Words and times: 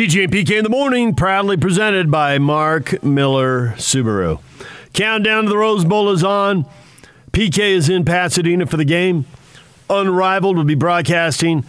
DJ 0.00 0.24
and 0.24 0.32
PK 0.32 0.56
in 0.56 0.64
the 0.64 0.70
morning, 0.70 1.14
proudly 1.14 1.58
presented 1.58 2.10
by 2.10 2.38
Mark 2.38 3.04
Miller 3.04 3.74
Subaru. 3.76 4.40
Countdown 4.94 5.44
to 5.44 5.50
the 5.50 5.58
Rose 5.58 5.84
Bowl 5.84 6.08
is 6.08 6.24
on. 6.24 6.64
PK 7.32 7.58
is 7.58 7.90
in 7.90 8.06
Pasadena 8.06 8.64
for 8.64 8.78
the 8.78 8.86
game. 8.86 9.26
Unrivaled 9.90 10.56
will 10.56 10.64
be 10.64 10.74
broadcasting 10.74 11.66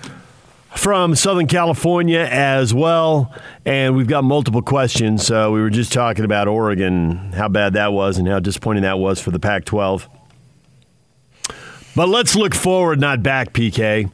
from 0.73 1.13
Southern 1.13 1.45
California 1.45 2.21
as 2.21 2.73
well. 2.73 3.35
And 3.65 3.97
we've 3.97 4.07
got 4.07 4.23
multiple 4.23 4.61
questions. 4.61 5.29
Uh, 5.29 5.49
we 5.51 5.59
were 5.59 5.69
just 5.69 5.91
talking 5.91 6.23
about 6.23 6.47
Oregon, 6.47 7.33
how 7.33 7.49
bad 7.49 7.73
that 7.73 7.91
was, 7.91 8.17
and 8.17 8.29
how 8.29 8.39
disappointing 8.39 8.83
that 8.83 8.97
was 8.97 9.19
for 9.19 9.31
the 9.31 9.39
Pac 9.39 9.65
12. 9.65 10.07
But 11.97 12.07
let's 12.07 12.37
look 12.37 12.55
forward, 12.55 13.01
not 13.01 13.23
back, 13.23 13.51
PK. 13.51 14.09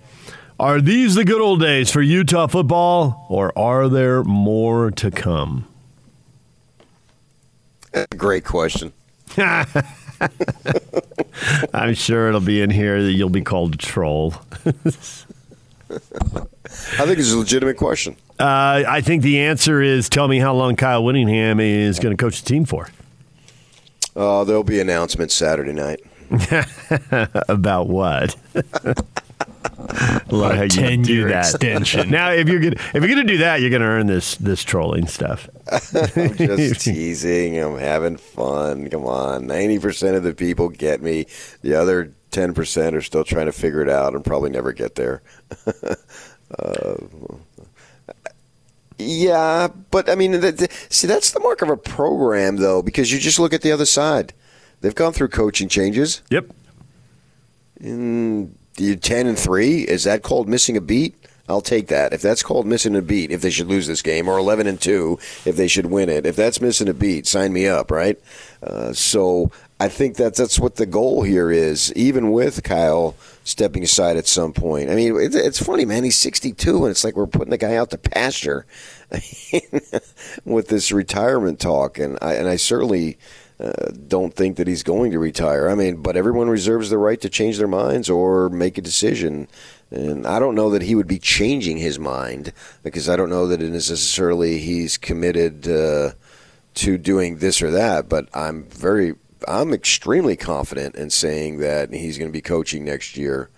Are 0.60 0.82
these 0.82 1.14
the 1.14 1.24
good 1.24 1.40
old 1.40 1.62
days 1.62 1.92
for 1.92 2.02
Utah 2.02 2.48
football, 2.48 3.28
or 3.30 3.56
are 3.58 3.88
there 3.88 4.24
more 4.24 4.90
to 4.90 5.12
come? 5.12 5.68
Great 8.18 8.44
question. 8.44 8.92
I'm 11.74 11.94
sure 11.94 12.28
it'll 12.28 12.42
be 12.42 12.62
in 12.62 12.72
here 12.72 13.04
that 13.04 13.12
you'll 13.12 13.30
be 13.30 13.42
called 13.42 13.76
a 13.76 13.78
troll. 13.78 14.34
I 14.66 14.72
think 15.92 17.20
it's 17.20 17.32
a 17.32 17.38
legitimate 17.38 17.78
question. 17.78 18.16
Uh, 18.40 18.84
I 18.88 19.02
think 19.02 19.22
the 19.22 19.40
answer 19.42 19.80
is 19.82 20.10
tell 20.10 20.28
me 20.28 20.40
how 20.40 20.56
long 20.56 20.76
Kyle 20.76 21.04
Whittingham 21.04 21.60
is 21.60 22.00
going 22.00 22.18
to 22.18 22.22
coach 22.22 22.42
the 22.42 22.50
team 22.50 22.66
for. 22.66 22.90
Uh, 24.16 24.44
there'll 24.44 24.64
be 24.64 24.80
announcements 24.80 25.36
Saturday 25.36 25.74
night. 25.74 26.00
About 27.48 27.88
what? 27.88 28.36
Love 30.30 30.56
how 30.56 30.64
you 30.64 30.70
ten 30.70 31.02
do 31.02 31.14
year 31.14 31.30
that. 31.30 31.54
extension. 31.54 32.10
now, 32.10 32.32
if 32.32 32.48
you're 32.48 32.60
gonna 32.60 32.76
if 32.76 32.96
you're 32.96 33.08
gonna 33.08 33.24
do 33.24 33.38
that, 33.38 33.62
you're 33.62 33.70
gonna 33.70 33.86
earn 33.86 34.08
this 34.08 34.36
this 34.36 34.64
trolling 34.64 35.08
stuff. 35.08 35.50
I'm 36.16 36.36
just 36.36 36.82
teasing. 36.82 37.60
I'm 37.60 37.78
having 37.78 38.18
fun. 38.18 38.90
Come 38.90 39.06
on. 39.06 39.48
90% 39.48 40.16
of 40.16 40.24
the 40.24 40.34
people 40.34 40.70
get 40.70 41.02
me. 41.02 41.26
The 41.62 41.76
other 41.76 42.14
10% 42.32 42.94
are 42.94 43.02
still 43.02 43.24
trying 43.24 43.48
to 43.48 43.52
figure 43.52 43.82
it 43.82 43.90
out 43.90 44.14
and 44.14 44.24
probably 44.24 44.50
never 44.50 44.72
get 44.74 44.96
there. 44.96 45.22
uh, 46.60 46.96
yeah, 49.00 49.68
but 49.92 50.10
I 50.10 50.16
mean, 50.16 50.40
th- 50.40 50.58
th- 50.58 50.72
see, 50.90 51.08
that's 51.08 51.32
the 51.32 51.40
mark 51.40 51.62
of 51.62 51.70
a 51.70 51.78
program, 51.78 52.58
though, 52.58 52.82
because 52.82 53.12
you 53.12 53.20
just 53.20 53.40
look 53.40 53.54
at 53.54 53.62
the 53.62 53.72
other 53.72 53.86
side. 53.86 54.34
They've 54.82 54.96
gone 54.96 55.14
through 55.14 55.30
coaching 55.30 55.70
changes. 55.70 56.22
Yep. 56.30 56.52
In 57.80 58.56
10 58.78 59.28
and 59.28 59.38
3, 59.38 59.82
is 59.82 60.04
that 60.06 60.24
called 60.24 60.48
missing 60.48 60.78
a 60.78 60.82
beat? 60.82 61.16
I'll 61.50 61.62
take 61.62 61.88
that. 61.88 62.14
If 62.14 62.22
that's 62.22 62.44
called 62.44 62.66
missing 62.66 62.96
a 62.96 63.02
beat, 63.02 63.32
if 63.32 63.42
they 63.42 63.50
should 63.50 63.68
lose 63.68 63.88
this 63.88 64.02
game, 64.02 64.28
or 64.28 64.38
11 64.38 64.68
and 64.68 64.80
2, 64.80 65.18
if 65.46 65.56
they 65.56 65.68
should 65.68 65.86
win 65.86 66.10
it, 66.10 66.26
if 66.26 66.36
that's 66.36 66.60
missing 66.60 66.90
a 66.90 66.94
beat, 66.94 67.26
sign 67.26 67.54
me 67.54 67.68
up, 67.68 67.90
right? 67.90 68.20
Uh, 68.62 68.92
so 68.92 69.50
I 69.80 69.88
think 69.88 70.18
that 70.18 70.36
that's 70.36 70.60
what 70.60 70.76
the 70.76 70.86
goal 70.86 71.22
here 71.24 71.50
is, 71.50 71.94
even 71.94 72.32
with 72.32 72.64
Kyle 72.64 73.16
stepping 73.44 73.84
aside 73.84 74.18
at 74.18 74.28
some 74.28 74.52
point. 74.52 74.90
I 74.90 74.96
mean, 74.96 75.16
it's, 75.18 75.36
it's 75.36 75.64
funny, 75.64 75.86
man. 75.86 76.04
He's 76.04 76.18
62, 76.18 76.84
and 76.84 76.92
it's 76.92 77.04
like 77.04 77.16
we're 77.16 77.28
putting 77.28 77.52
the 77.52 77.58
guy 77.58 77.76
out 77.76 77.92
to 77.92 77.98
pasture 77.98 78.66
with 80.46 80.68
this 80.68 80.92
retirement 80.92 81.60
talk, 81.60 81.98
and 81.98 82.18
I, 82.22 82.34
and 82.34 82.48
I 82.48 82.56
certainly. 82.58 83.18
Uh, 83.60 83.92
don't 84.08 84.36
think 84.36 84.56
that 84.58 84.68
he's 84.68 84.84
going 84.84 85.10
to 85.12 85.18
retire. 85.18 85.68
I 85.68 85.74
mean, 85.74 86.04
but 86.04 86.16
everyone 86.16 86.48
reserves 86.48 86.92
the 86.92 86.98
right 87.00 87.20
to 87.22 87.30
change 87.30 87.58
their 87.58 87.68
minds 87.68 88.08
or 88.08 88.50
make 88.50 88.78
a 88.78 88.84
decision. 88.84 89.48
And 89.90 90.28
I 90.28 90.38
don't 90.38 90.54
know 90.54 90.70
that 90.70 90.84
he 90.84 90.94
would 90.94 91.08
be 91.08 91.18
changing 91.18 91.78
his 91.78 91.98
mind 91.98 92.54
because 92.84 93.10
I 93.10 93.16
don't 93.16 93.32
know 93.32 93.48
that 93.48 93.62
it 93.62 93.72
necessarily 93.72 94.60
he's 94.60 94.98
committed 94.98 95.68
uh, 95.68 96.12
to 96.76 97.00
doing 97.00 97.38
this 97.38 97.64
or 97.64 97.72
that. 97.72 98.08
But 98.08 98.30
I'm 98.32 98.66
very, 98.66 99.16
I'm 99.48 99.74
extremely 99.74 100.36
confident 100.36 100.96
in 100.96 101.10
saying 101.10 101.58
that 101.58 101.92
he's 101.92 102.20
going 102.20 102.30
to 102.30 102.34
be 102.34 102.42
coaching 102.42 102.86
next 102.86 103.18
year 103.18 103.50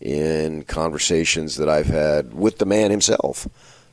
in 0.00 0.62
conversations 0.62 1.56
that 1.56 1.68
I've 1.68 1.86
had 1.86 2.32
with 2.32 2.56
the 2.56 2.66
man 2.66 2.90
himself. 2.90 3.46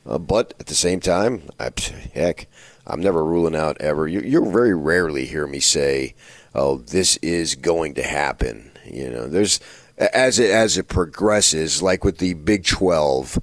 Uh, 0.06 0.16
but 0.18 0.54
at 0.58 0.66
the 0.66 0.74
same 0.74 1.00
time, 1.00 1.42
I, 1.58 1.70
heck, 2.14 2.46
I'm 2.90 3.00
never 3.00 3.24
ruling 3.24 3.56
out 3.56 3.80
ever. 3.80 4.08
You, 4.08 4.20
you 4.20 4.50
very 4.50 4.74
rarely 4.74 5.26
hear 5.26 5.46
me 5.46 5.60
say, 5.60 6.14
"Oh, 6.54 6.78
this 6.78 7.16
is 7.18 7.54
going 7.54 7.94
to 7.94 8.02
happen." 8.02 8.70
You 8.84 9.10
know, 9.10 9.28
there's 9.28 9.60
as 9.98 10.38
it 10.38 10.50
as 10.50 10.76
it 10.76 10.88
progresses, 10.88 11.82
like 11.82 12.04
with 12.04 12.18
the 12.18 12.34
Big 12.34 12.64
Twelve. 12.64 13.38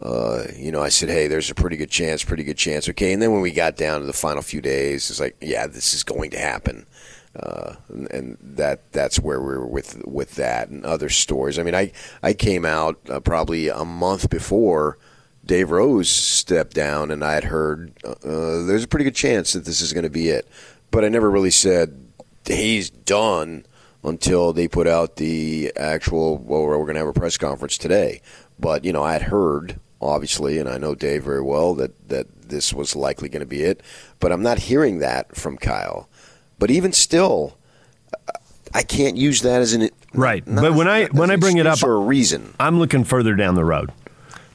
Uh, 0.00 0.44
you 0.54 0.70
know, 0.70 0.82
I 0.82 0.90
said, 0.90 1.08
"Hey, 1.08 1.26
there's 1.26 1.50
a 1.50 1.54
pretty 1.54 1.76
good 1.76 1.90
chance, 1.90 2.22
pretty 2.22 2.44
good 2.44 2.56
chance." 2.56 2.88
Okay, 2.88 3.12
and 3.12 3.20
then 3.20 3.32
when 3.32 3.40
we 3.40 3.50
got 3.50 3.76
down 3.76 4.00
to 4.00 4.06
the 4.06 4.12
final 4.12 4.42
few 4.42 4.60
days, 4.60 5.10
it's 5.10 5.20
like, 5.20 5.36
"Yeah, 5.40 5.66
this 5.66 5.92
is 5.92 6.04
going 6.04 6.30
to 6.30 6.38
happen." 6.38 6.86
Uh, 7.38 7.74
and, 7.88 8.10
and 8.10 8.38
that 8.40 8.90
that's 8.92 9.20
where 9.20 9.40
we 9.40 9.48
were 9.48 9.66
with 9.66 10.02
with 10.06 10.36
that 10.36 10.68
and 10.68 10.84
other 10.84 11.08
stories. 11.08 11.58
I 11.58 11.62
mean, 11.62 11.74
I 11.74 11.92
I 12.22 12.32
came 12.32 12.64
out 12.64 12.98
uh, 13.10 13.20
probably 13.20 13.68
a 13.68 13.84
month 13.84 14.30
before 14.30 14.98
Dave 15.48 15.70
Rose 15.70 16.10
stepped 16.10 16.74
down, 16.74 17.10
and 17.10 17.24
I 17.24 17.32
had 17.32 17.44
heard 17.44 17.90
uh, 18.04 18.14
there's 18.66 18.84
a 18.84 18.88
pretty 18.88 19.04
good 19.04 19.14
chance 19.16 19.54
that 19.54 19.64
this 19.64 19.80
is 19.80 19.92
going 19.94 20.04
to 20.04 20.10
be 20.10 20.28
it, 20.28 20.46
but 20.90 21.04
I 21.04 21.08
never 21.08 21.30
really 21.30 21.50
said 21.50 21.98
he's 22.44 22.90
done 22.90 23.64
until 24.04 24.52
they 24.52 24.68
put 24.68 24.86
out 24.86 25.16
the 25.16 25.72
actual. 25.74 26.36
Well, 26.36 26.62
we're 26.64 26.76
going 26.76 26.94
to 26.94 27.00
have 27.00 27.08
a 27.08 27.12
press 27.14 27.38
conference 27.38 27.78
today, 27.78 28.20
but 28.60 28.84
you 28.84 28.92
know, 28.92 29.02
I 29.02 29.14
had 29.14 29.22
heard 29.22 29.80
obviously, 30.02 30.58
and 30.58 30.68
I 30.68 30.76
know 30.78 30.94
Dave 30.94 31.24
very 31.24 31.42
well 31.42 31.74
that 31.76 32.08
that 32.10 32.26
this 32.50 32.74
was 32.74 32.94
likely 32.94 33.30
going 33.30 33.40
to 33.40 33.46
be 33.46 33.62
it, 33.62 33.82
but 34.20 34.30
I'm 34.30 34.42
not 34.42 34.58
hearing 34.58 34.98
that 34.98 35.34
from 35.34 35.56
Kyle. 35.56 36.10
But 36.58 36.70
even 36.70 36.92
still, 36.92 37.56
I 38.74 38.82
can't 38.82 39.16
use 39.16 39.40
that 39.42 39.62
as 39.62 39.72
an 39.72 39.88
Right. 40.12 40.44
but 40.46 40.74
when 40.74 40.88
as- 40.88 41.08
I 41.08 41.16
when 41.16 41.30
I 41.30 41.36
bring 41.36 41.56
it 41.56 41.66
up, 41.66 41.74
excuse 41.76 41.88
or 41.88 41.94
a 41.96 42.00
reason. 42.00 42.54
I'm 42.60 42.78
looking 42.78 43.04
further 43.04 43.34
down 43.34 43.54
the 43.54 43.64
road 43.64 43.90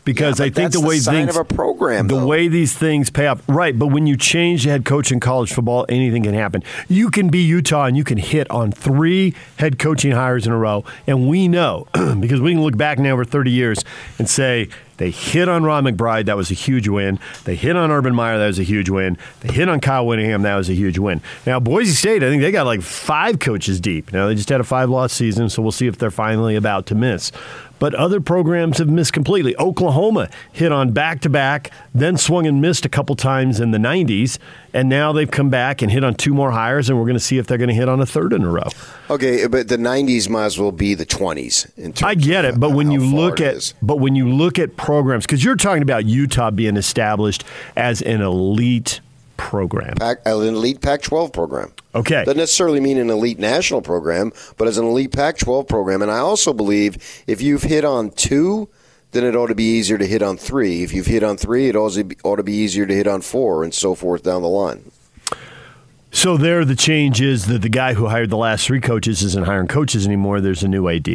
because 0.06 0.40
Yeah, 0.40 0.46
I 0.46 0.50
think 0.50 0.72
the 0.72 0.82
way 0.82 1.00
the 1.00 1.12
things 1.12 1.30
of 1.30 1.38
a 1.38 1.46
program, 1.46 2.08
the 2.08 2.16
though. 2.16 2.26
way 2.26 2.48
these 2.48 2.74
things 2.78 3.10
pay 3.10 3.28
off, 3.28 3.42
right? 3.48 3.78
But 3.78 3.88
when 3.88 4.08
you 4.08 4.18
change 4.18 4.64
the 4.64 4.70
head 4.72 4.86
coach 4.86 5.12
in 5.12 5.20
college 5.20 5.54
football, 5.54 5.86
anything 5.90 6.24
can 6.24 6.34
happen. 6.34 6.64
You 6.88 7.10
can 7.10 7.30
be 7.30 7.40
Utah 7.40 7.86
and 7.86 7.96
you 7.98 8.04
can 8.04 8.18
hit 8.18 8.50
on 8.50 8.72
three 8.72 9.34
head 9.58 9.80
coaching 9.80 10.12
hires 10.12 10.46
in 10.46 10.52
a 10.54 10.58
row, 10.58 10.84
and 11.08 11.28
we 11.28 11.48
know 11.48 11.88
because 12.20 12.42
we 12.42 12.52
can 12.54 12.62
look 12.62 12.78
back 12.78 13.00
now 13.00 13.12
over 13.12 13.26
30 13.26 13.52
years 13.52 13.84
and 14.18 14.30
say. 14.30 14.70
They 14.98 15.10
hit 15.10 15.50
on 15.50 15.64
Ron 15.64 15.86
McBride, 15.86 16.26
that 16.28 16.38
was 16.38 16.52
a 16.52 16.54
huge 16.54 16.88
win. 16.88 17.18
They 17.46 17.56
hit 17.56 17.76
on 17.76 17.90
Urban 17.90 18.14
Meyer, 18.14 18.38
that 18.38 18.46
was 18.46 18.60
a 18.60 18.64
huge 18.64 18.90
win. 18.90 19.18
They 19.40 19.52
hit 19.52 19.68
on 19.68 19.80
Kyle 19.80 20.06
Whittingham, 20.06 20.44
that 20.44 20.56
was 20.56 20.70
a 20.70 20.76
huge 20.76 21.00
win. 21.00 21.20
Now, 21.48 21.60
Boise 21.60 21.94
State, 21.94 22.24
I 22.24 22.30
think 22.30 22.44
they 22.44 22.52
got 22.52 22.68
like 22.68 22.84
five 22.84 23.40
coaches 23.40 23.82
deep. 23.82 24.14
Now, 24.14 24.28
they 24.28 24.36
just 24.36 24.50
had 24.50 24.62
a 24.62 24.64
five 24.64 24.92
loss 24.92 25.12
season, 25.12 25.50
so 25.50 25.64
we'll 25.64 25.72
see 25.72 25.88
if 25.88 25.98
they're 25.98 26.12
finally 26.12 26.56
about 26.56 26.86
to 26.86 26.96
miss 26.96 27.32
but 27.84 27.94
other 27.96 28.22
programs 28.22 28.78
have 28.78 28.88
missed 28.88 29.12
completely. 29.12 29.58
Oklahoma 29.58 30.30
hit 30.54 30.72
on 30.72 30.94
back 30.94 31.20
to 31.20 31.30
back, 31.30 31.70
then 31.94 32.16
swung 32.16 32.48
and 32.48 32.62
missed 32.62 32.86
a 32.86 32.90
couple 32.90 33.14
times 33.14 33.60
in 33.60 33.72
the 33.72 33.78
90s, 33.78 34.38
and 34.74 34.88
now 34.88 35.12
they've 35.12 35.30
come 35.30 35.50
back 35.50 35.82
and 35.82 35.92
hit 35.92 36.02
on 36.02 36.16
two 36.16 36.34
more 36.34 36.52
hires, 36.52 36.90
and 36.90 36.98
we're 36.98 37.04
going 37.04 37.18
to 37.18 37.20
see 37.20 37.38
if 37.38 37.46
they're 37.46 37.58
going 37.58 37.68
to 37.68 37.76
hit 37.76 37.90
on 37.90 38.00
a 38.00 38.06
third 38.06 38.32
in 38.32 38.42
a 38.42 38.50
row. 38.50 38.70
Okay, 39.10 39.48
but 39.48 39.68
the 39.68 39.76
'90s 39.76 40.30
might 40.30 40.46
as 40.46 40.58
well 40.58 40.72
be 40.72 40.96
the 40.96 41.06
'20s. 41.06 41.78
In 41.78 41.92
terms 41.92 42.04
I 42.04 42.16
get 42.16 42.46
it, 42.46 42.58
but 42.58 42.70
when 42.70 42.90
you 42.90 43.02
look 43.02 43.42
at 43.42 43.74
but 43.82 43.98
when 43.98 44.16
you 44.16 44.30
look 44.30 44.60
at 44.60 44.78
programs, 44.78 45.26
because 45.26 45.44
you're 45.44 45.58
talking 45.58 45.84
about 45.84 46.06
Utah 46.06 46.52
being 46.52 46.78
established 46.78 47.44
as 47.76 48.02
an 48.02 48.22
elite 48.22 49.02
program. 49.44 49.96
Pac, 49.96 50.18
uh, 50.26 50.40
an 50.40 50.56
elite 50.56 50.82
Pac-12 50.82 51.34
program. 51.34 51.72
Okay. 51.94 52.24
Doesn't 52.24 52.38
necessarily 52.38 52.80
mean 52.80 52.98
an 52.98 53.10
elite 53.10 53.40
national 53.40 53.82
program, 53.82 54.32
but 54.58 54.68
as 54.68 54.78
an 54.78 54.86
elite 54.86 55.12
Pac-12 55.12 55.68
program. 55.68 56.02
And 56.02 56.10
I 56.10 56.20
also 56.20 56.54
believe 56.54 56.98
if 57.28 57.42
you've 57.42 57.64
hit 57.64 57.86
on 57.86 58.10
two, 58.12 58.70
then 59.12 59.24
it 59.24 59.36
ought 59.36 59.48
to 59.48 59.56
be 59.56 59.64
easier 59.64 59.98
to 59.98 60.08
hit 60.08 60.22
on 60.22 60.38
three. 60.38 60.82
If 60.84 60.94
you've 60.94 61.06
hit 61.06 61.24
on 61.24 61.38
three, 61.38 61.70
it 61.70 61.76
also 61.76 62.04
be- 62.04 62.18
ought 62.24 62.38
to 62.38 62.44
be 62.44 62.54
easier 62.54 62.86
to 62.86 62.94
hit 62.94 63.06
on 63.08 63.22
four, 63.22 63.64
and 63.64 63.74
so 63.74 63.94
forth 63.96 64.24
down 64.24 64.42
the 64.42 64.48
line. 64.48 64.92
So 66.12 66.38
there, 66.38 66.64
the 66.64 66.76
change 66.76 67.22
is 67.22 67.48
that 67.48 67.64
the 67.64 67.70
guy 67.70 67.94
who 67.94 68.08
hired 68.08 68.30
the 68.30 68.38
last 68.38 68.66
three 68.68 68.82
coaches 68.82 69.24
isn't 69.24 69.46
hiring 69.46 69.68
coaches 69.68 70.06
anymore. 70.06 70.42
There's 70.42 70.64
a 70.64 70.68
new 70.68 70.88
AD. 70.88 71.08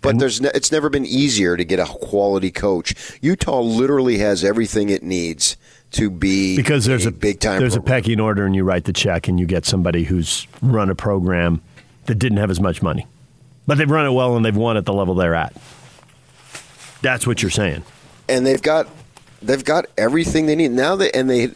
But 0.00 0.18
there's 0.18 0.40
ne- 0.40 0.50
it's 0.54 0.70
never 0.70 0.88
been 0.88 1.04
easier 1.04 1.56
to 1.56 1.64
get 1.64 1.80
a 1.80 1.84
quality 1.86 2.50
coach. 2.50 2.94
Utah 3.20 3.60
literally 3.60 4.18
has 4.18 4.44
everything 4.44 4.90
it 4.90 5.02
needs 5.02 5.56
to 5.92 6.10
be 6.10 6.56
because 6.56 6.84
there's 6.84 7.06
a, 7.06 7.10
big 7.10 7.40
time. 7.40 7.58
There's 7.60 7.74
a 7.74 7.80
program. 7.80 8.02
pecking 8.02 8.20
order, 8.20 8.46
and 8.46 8.54
you 8.54 8.62
write 8.62 8.84
the 8.84 8.92
check, 8.92 9.26
and 9.26 9.40
you 9.40 9.46
get 9.46 9.64
somebody 9.64 10.04
who's 10.04 10.46
run 10.62 10.88
a 10.90 10.94
program 10.94 11.60
that 12.06 12.14
didn't 12.16 12.38
have 12.38 12.50
as 12.50 12.60
much 12.60 12.80
money, 12.82 13.06
but 13.66 13.76
they've 13.78 13.90
run 13.90 14.06
it 14.06 14.12
well 14.12 14.36
and 14.36 14.44
they've 14.44 14.56
won 14.56 14.76
at 14.76 14.84
the 14.84 14.92
level 14.92 15.14
they're 15.14 15.34
at. 15.34 15.54
That's 17.02 17.26
what 17.26 17.42
you're 17.42 17.50
saying. 17.50 17.84
and 18.28 18.44
they've 18.46 18.62
got 18.62 18.88
they've 19.42 19.64
got 19.64 19.86
everything 19.96 20.46
they 20.46 20.56
need 20.56 20.70
now. 20.72 20.96
They 20.96 21.10
and 21.12 21.28
they 21.30 21.50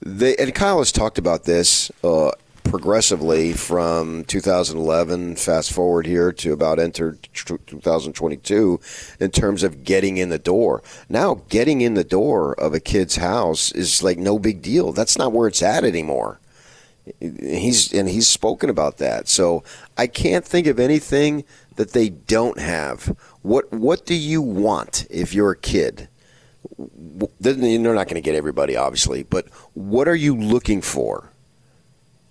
they 0.00 0.36
and 0.36 0.54
Kyle 0.54 0.78
has 0.78 0.92
talked 0.92 1.18
about 1.18 1.44
this 1.44 1.90
uh, 2.04 2.30
progressively 2.68 3.52
from 3.52 4.24
2011, 4.24 5.36
fast 5.36 5.72
forward 5.72 6.06
here 6.06 6.32
to 6.32 6.52
about 6.52 6.78
enter 6.78 7.18
2022, 7.32 8.80
in 9.20 9.30
terms 9.30 9.62
of 9.62 9.84
getting 9.84 10.18
in 10.18 10.28
the 10.28 10.38
door. 10.38 10.82
Now, 11.08 11.42
getting 11.48 11.80
in 11.80 11.94
the 11.94 12.04
door 12.04 12.54
of 12.54 12.74
a 12.74 12.80
kid's 12.80 13.16
house 13.16 13.72
is 13.72 14.02
like 14.02 14.18
no 14.18 14.38
big 14.38 14.62
deal. 14.62 14.92
That's 14.92 15.18
not 15.18 15.32
where 15.32 15.48
it's 15.48 15.62
at 15.62 15.84
anymore. 15.84 16.40
He's 17.20 17.92
and 17.92 18.08
he's 18.08 18.28
spoken 18.28 18.68
about 18.68 18.98
that. 18.98 19.28
So 19.28 19.64
I 19.96 20.06
can't 20.06 20.44
think 20.44 20.66
of 20.66 20.78
anything 20.78 21.44
that 21.76 21.92
they 21.92 22.10
don't 22.10 22.58
have. 22.58 23.16
What 23.40 23.72
what 23.72 24.04
do 24.04 24.14
you 24.14 24.42
want 24.42 25.06
if 25.08 25.32
you're 25.32 25.52
a 25.52 25.56
kid? 25.56 26.08
They're 27.40 27.54
not 27.56 28.08
going 28.08 28.14
to 28.16 28.20
get 28.20 28.34
everybody, 28.34 28.76
obviously, 28.76 29.22
but 29.22 29.48
what 29.72 30.06
are 30.06 30.14
you 30.14 30.36
looking 30.36 30.82
for? 30.82 31.30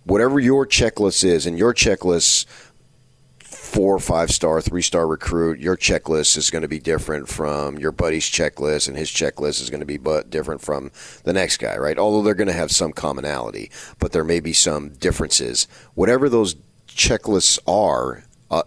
Whatever 0.07 0.39
your 0.39 0.65
checklist 0.65 1.25
is, 1.25 1.45
and 1.45 1.57
your 1.57 1.73
checklist 1.73 2.45
four 3.41 3.99
five 3.99 4.31
star, 4.31 4.61
three 4.61 4.81
star 4.81 5.05
recruit, 5.05 5.59
your 5.59 5.75
checklist 5.75 6.37
is 6.37 6.49
going 6.49 6.61
to 6.61 6.67
be 6.69 6.79
different 6.79 7.27
from 7.27 7.77
your 7.77 7.91
buddy's 7.91 8.25
checklist, 8.25 8.87
and 8.87 8.97
his 8.97 9.09
checklist 9.09 9.61
is 9.61 9.69
going 9.69 9.81
to 9.81 9.85
be 9.85 9.97
but 9.97 10.29
different 10.29 10.61
from 10.61 10.91
the 11.25 11.33
next 11.33 11.57
guy, 11.57 11.75
right? 11.75 11.99
Although 11.99 12.23
they're 12.23 12.35
going 12.35 12.47
to 12.47 12.53
have 12.53 12.71
some 12.71 12.93
commonality, 12.93 13.69
but 13.99 14.13
there 14.13 14.23
may 14.23 14.39
be 14.39 14.53
some 14.53 14.91
differences. 14.91 15.67
Whatever 15.93 16.29
those 16.29 16.55
checklists 16.87 17.59
are, 17.67 18.23
uh, 18.49 18.63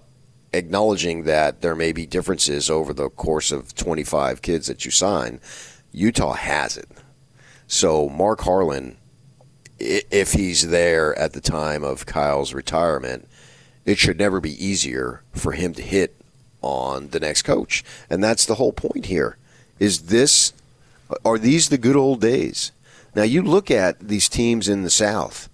acknowledging 0.52 1.24
that 1.24 1.62
there 1.62 1.74
may 1.74 1.92
be 1.92 2.04
differences 2.04 2.68
over 2.68 2.92
the 2.92 3.08
course 3.08 3.50
of 3.50 3.74
25 3.74 4.42
kids 4.42 4.66
that 4.66 4.84
you 4.84 4.90
sign, 4.90 5.40
Utah 5.90 6.34
has 6.34 6.76
it. 6.76 6.90
So 7.66 8.10
Mark 8.10 8.42
Harlan, 8.42 8.98
if 9.80 10.32
he's 10.32 10.68
there 10.68 11.18
at 11.18 11.32
the 11.32 11.40
time 11.40 11.82
of 11.82 12.06
Kyle's 12.06 12.52
retirement, 12.54 13.26
it 13.84 13.98
should 13.98 14.18
never 14.18 14.40
be 14.40 14.64
easier 14.64 15.22
for 15.32 15.52
him 15.52 15.74
to 15.74 15.82
hit 15.82 16.14
on 16.62 17.08
the 17.08 17.20
next 17.20 17.42
coach. 17.42 17.84
And 18.08 18.22
that's 18.22 18.46
the 18.46 18.56
whole 18.56 18.72
point 18.72 19.06
here. 19.06 19.36
Is 19.78 20.02
this 20.02 20.52
are 21.24 21.38
these 21.38 21.68
the 21.68 21.78
good 21.78 21.96
old 21.96 22.20
days? 22.20 22.72
Now 23.14 23.22
you 23.24 23.42
look 23.42 23.70
at 23.70 23.98
these 23.98 24.28
teams 24.28 24.68
in 24.68 24.82
the 24.82 24.90
South. 24.90 25.48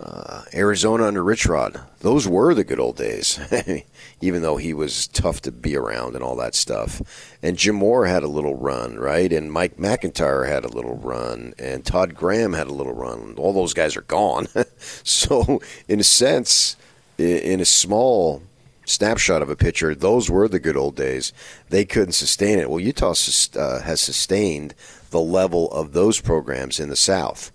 Uh, 0.00 0.44
Arizona 0.54 1.04
under 1.04 1.22
Rich 1.22 1.44
Rod, 1.44 1.78
those 1.98 2.26
were 2.26 2.54
the 2.54 2.64
good 2.64 2.80
old 2.80 2.96
days, 2.96 3.38
even 4.22 4.40
though 4.40 4.56
he 4.56 4.72
was 4.72 5.06
tough 5.06 5.42
to 5.42 5.52
be 5.52 5.76
around 5.76 6.14
and 6.14 6.24
all 6.24 6.36
that 6.36 6.54
stuff. 6.54 7.36
And 7.42 7.58
Jim 7.58 7.74
Mora 7.74 8.08
had 8.08 8.22
a 8.22 8.28
little 8.28 8.56
run, 8.56 8.96
right? 8.96 9.30
And 9.30 9.52
Mike 9.52 9.78
MacIntyre 9.78 10.44
had 10.44 10.64
a 10.64 10.68
little 10.72 10.96
run, 10.96 11.52
and 11.58 11.84
Todd 11.84 12.14
Graham 12.14 12.54
had 12.54 12.68
a 12.68 12.72
little 12.72 12.94
run. 12.94 13.34
All 13.36 13.52
those 13.52 13.74
guys 13.74 13.94
are 13.94 14.02
gone. 14.02 14.48
so, 14.78 15.60
in 15.86 16.00
a 16.00 16.04
sense, 16.04 16.76
in 17.18 17.60
a 17.60 17.66
small 17.66 18.42
snapshot 18.86 19.42
of 19.42 19.50
a 19.50 19.56
pitcher, 19.56 19.94
those 19.94 20.30
were 20.30 20.48
the 20.48 20.58
good 20.58 20.78
old 20.78 20.96
days. 20.96 21.34
They 21.68 21.84
couldn't 21.84 22.12
sustain 22.12 22.58
it. 22.58 22.70
Well, 22.70 22.80
Utah 22.80 23.14
uh, 23.54 23.80
has 23.82 24.00
sustained 24.00 24.74
the 25.10 25.20
level 25.20 25.70
of 25.72 25.92
those 25.92 26.22
programs 26.22 26.80
in 26.80 26.88
the 26.88 26.96
South. 26.96 27.52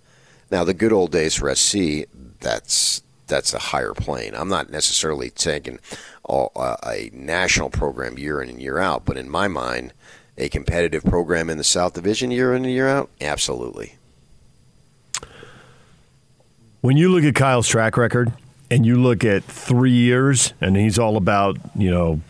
Now, 0.52 0.64
the 0.64 0.74
good 0.76 0.94
old 0.94 1.12
days 1.12 1.36
for 1.36 1.54
SC, 1.56 2.06
that's 2.46 3.02
that's 3.28 3.56
a 3.56 3.60
higher 3.60 3.96
plane. 3.96 4.36
I'm 4.36 4.50
not 4.50 4.70
necessarily 4.70 5.32
taking 5.32 5.80
all, 6.24 6.52
uh, 6.56 6.76
a 6.86 7.10
national 7.12 7.72
program 7.72 8.20
year 8.20 8.40
in 8.40 8.50
and 8.50 8.62
year 8.62 8.78
out, 8.78 9.04
but 9.04 9.18
in 9.18 9.28
my 9.28 9.48
mind, 9.48 9.94
a 10.38 10.48
competitive 10.48 11.04
program 11.04 11.50
in 11.50 11.58
the 11.58 11.64
South 11.64 11.96
Division 11.96 12.30
year 12.30 12.54
in 12.54 12.64
and 12.64 12.72
year 12.72 12.88
out, 12.88 13.10
absolutely. 13.20 13.96
When 16.82 16.98
you 16.98 17.10
look 17.10 17.24
at 17.24 17.34
Kyle's 17.34 17.68
track 17.68 17.98
record, 17.98 18.32
and 18.70 18.86
you 18.86 19.02
look 19.02 19.24
at 19.24 19.44
three 19.44 19.92
years, 19.92 20.54
and 20.62 20.76
he's 20.76 21.00
all 21.00 21.18
about, 21.18 21.58
you 21.76 21.90
know, 21.90 22.22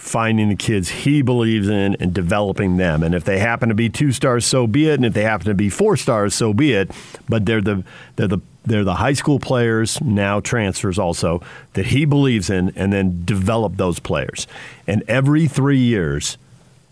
finding 0.00 0.48
the 0.48 0.56
kids 0.56 0.88
he 0.88 1.20
believes 1.20 1.68
in 1.68 1.94
and 2.00 2.14
developing 2.14 2.78
them. 2.78 3.02
And 3.02 3.14
if 3.14 3.24
they 3.24 3.38
happen 3.38 3.68
to 3.68 3.74
be 3.74 3.90
two 3.90 4.12
stars, 4.12 4.46
so 4.46 4.66
be 4.66 4.88
it. 4.88 4.94
And 4.94 5.04
if 5.04 5.12
they 5.12 5.22
happen 5.22 5.46
to 5.46 5.54
be 5.54 5.68
four 5.68 5.94
stars, 5.96 6.34
so 6.34 6.54
be 6.54 6.72
it. 6.72 6.90
But 7.28 7.44
they're 7.44 7.60
the 7.60 7.84
they're 8.16 8.26
the 8.26 8.38
they're 8.64 8.82
the 8.82 8.94
high 8.94 9.12
school 9.12 9.38
players 9.38 10.00
now 10.00 10.40
transfers 10.40 10.98
also 10.98 11.42
that 11.74 11.86
he 11.86 12.06
believes 12.06 12.48
in, 12.48 12.72
and 12.76 12.92
then 12.92 13.24
develop 13.26 13.76
those 13.76 13.98
players. 13.98 14.46
And 14.86 15.02
every 15.06 15.46
three 15.46 15.78
years, 15.78 16.38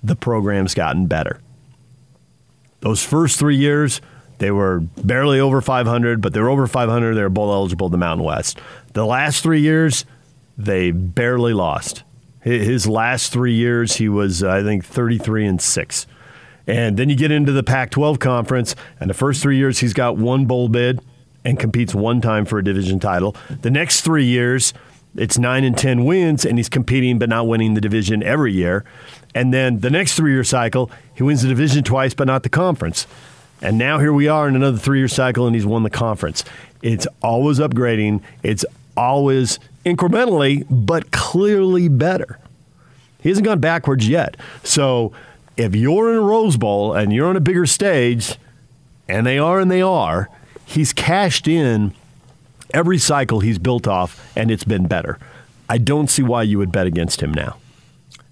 the 0.02 0.14
program's 0.14 0.74
gotten 0.74 1.06
better. 1.06 1.40
Those 2.80 3.02
first 3.02 3.38
three 3.38 3.56
years, 3.56 4.02
they 4.36 4.50
were 4.50 4.80
barely 5.02 5.40
over 5.40 5.60
500, 5.60 6.20
but 6.20 6.32
they're 6.34 6.50
over 6.50 6.66
500. 6.66 7.14
They're 7.14 7.28
bowl 7.30 7.52
eligible 7.52 7.88
to 7.88 7.92
the 7.92 7.98
Mountain 7.98 8.24
West. 8.24 8.60
The 8.92 9.04
last 9.04 9.42
three 9.42 9.60
years, 9.60 10.04
they 10.58 10.90
barely 10.90 11.54
lost. 11.54 12.04
His 12.48 12.86
last 12.86 13.32
three 13.32 13.54
years, 13.54 13.96
he 13.96 14.08
was, 14.08 14.42
uh, 14.42 14.50
I 14.50 14.62
think, 14.62 14.84
33 14.84 15.46
and 15.46 15.60
6. 15.60 16.06
And 16.66 16.96
then 16.96 17.08
you 17.08 17.16
get 17.16 17.30
into 17.30 17.52
the 17.52 17.62
Pac 17.62 17.90
12 17.90 18.18
conference, 18.18 18.74
and 19.00 19.08
the 19.08 19.14
first 19.14 19.42
three 19.42 19.56
years, 19.56 19.80
he's 19.80 19.92
got 19.92 20.16
one 20.16 20.46
bowl 20.46 20.68
bid 20.68 21.00
and 21.44 21.58
competes 21.58 21.94
one 21.94 22.20
time 22.20 22.44
for 22.44 22.58
a 22.58 22.64
division 22.64 23.00
title. 23.00 23.36
The 23.62 23.70
next 23.70 24.02
three 24.02 24.24
years, 24.24 24.74
it's 25.16 25.38
nine 25.38 25.64
and 25.64 25.76
10 25.76 26.04
wins, 26.04 26.44
and 26.44 26.58
he's 26.58 26.68
competing 26.68 27.18
but 27.18 27.28
not 27.28 27.46
winning 27.46 27.74
the 27.74 27.80
division 27.80 28.22
every 28.22 28.52
year. 28.52 28.84
And 29.34 29.52
then 29.52 29.80
the 29.80 29.90
next 29.90 30.14
three 30.14 30.32
year 30.32 30.44
cycle, 30.44 30.90
he 31.14 31.22
wins 31.22 31.42
the 31.42 31.48
division 31.48 31.84
twice 31.84 32.14
but 32.14 32.26
not 32.26 32.42
the 32.42 32.48
conference. 32.48 33.06
And 33.60 33.76
now 33.76 33.98
here 33.98 34.12
we 34.12 34.28
are 34.28 34.48
in 34.48 34.54
another 34.56 34.78
three 34.78 34.98
year 34.98 35.08
cycle, 35.08 35.46
and 35.46 35.54
he's 35.54 35.66
won 35.66 35.82
the 35.82 35.90
conference. 35.90 36.44
It's 36.82 37.06
always 37.22 37.58
upgrading, 37.58 38.22
it's 38.42 38.64
always 38.98 39.58
incrementally, 39.86 40.66
but 40.68 41.10
clearly 41.12 41.88
better. 41.88 42.38
He 43.20 43.28
hasn't 43.28 43.46
gone 43.46 43.60
backwards 43.60 44.08
yet. 44.08 44.36
So 44.64 45.12
if 45.56 45.74
you're 45.74 46.10
in 46.10 46.16
a 46.16 46.20
Rose 46.20 46.56
Bowl 46.56 46.94
and 46.94 47.12
you're 47.12 47.28
on 47.28 47.36
a 47.36 47.40
bigger 47.40 47.66
stage, 47.66 48.36
and 49.08 49.26
they 49.26 49.38
are 49.38 49.60
and 49.60 49.70
they 49.70 49.82
are, 49.82 50.28
he's 50.66 50.92
cashed 50.92 51.48
in 51.48 51.94
every 52.74 52.98
cycle 52.98 53.40
he's 53.40 53.58
built 53.58 53.86
off, 53.86 54.30
and 54.36 54.50
it's 54.50 54.64
been 54.64 54.86
better. 54.86 55.18
I 55.68 55.78
don't 55.78 56.08
see 56.08 56.22
why 56.22 56.42
you 56.42 56.58
would 56.58 56.72
bet 56.72 56.86
against 56.86 57.22
him 57.22 57.32
now. 57.32 57.56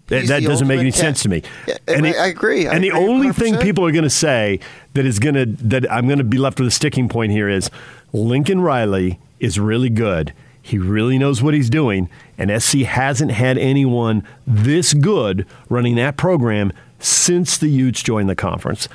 That, 0.09 0.27
that 0.29 0.43
doesn't 0.45 0.69
make 0.69 0.79
any 0.79 0.93
sense 0.93 1.23
to 1.25 1.29
me. 1.29 1.43
Yeah, 1.67 1.79
and 1.89 2.07
I, 2.07 2.13
I, 2.13 2.27
agree. 2.29 2.69
I 2.69 2.75
and 2.75 2.85
agree 2.85 2.91
the 2.91 2.97
only 2.97 3.29
100%. 3.29 3.35
thing 3.35 3.57
people 3.59 3.85
are 3.85 3.91
going 3.91 4.05
to 4.05 4.11
say 4.11 4.61
that 4.95 5.05
is 5.05 5.19
going 5.19 5.35
to 5.35 5.47
that 5.67 5.91
I'm 5.91 6.07
going 6.07 6.19
to 6.19 6.25
be 6.25 6.39
left 6.39 6.61
with 6.61 6.69
a 6.69 6.71
sticking 6.71 7.09
point 7.09 7.33
here 7.33 7.49
is 7.49 7.71
Lincoln 8.13 8.61
Riley 8.61 9.19
is 9.41 9.59
really 9.59 9.91
good. 9.91 10.33
He 10.67 10.79
really 10.79 11.17
knows 11.17 11.45
what 11.45 11.55
he's 11.55 11.71
doing, 11.71 12.11
and 12.37 12.51
SC 12.61 12.79
hasn't 12.79 13.31
had 13.31 13.57
anyone 13.57 14.27
this 14.45 14.95
good 14.95 15.47
running 15.69 15.95
that 15.95 16.17
program 16.17 16.73
since 16.99 17.57
the 17.57 17.69
Utes 17.69 18.03
joined 18.03 18.29
the 18.29 18.35
conference. 18.35 18.89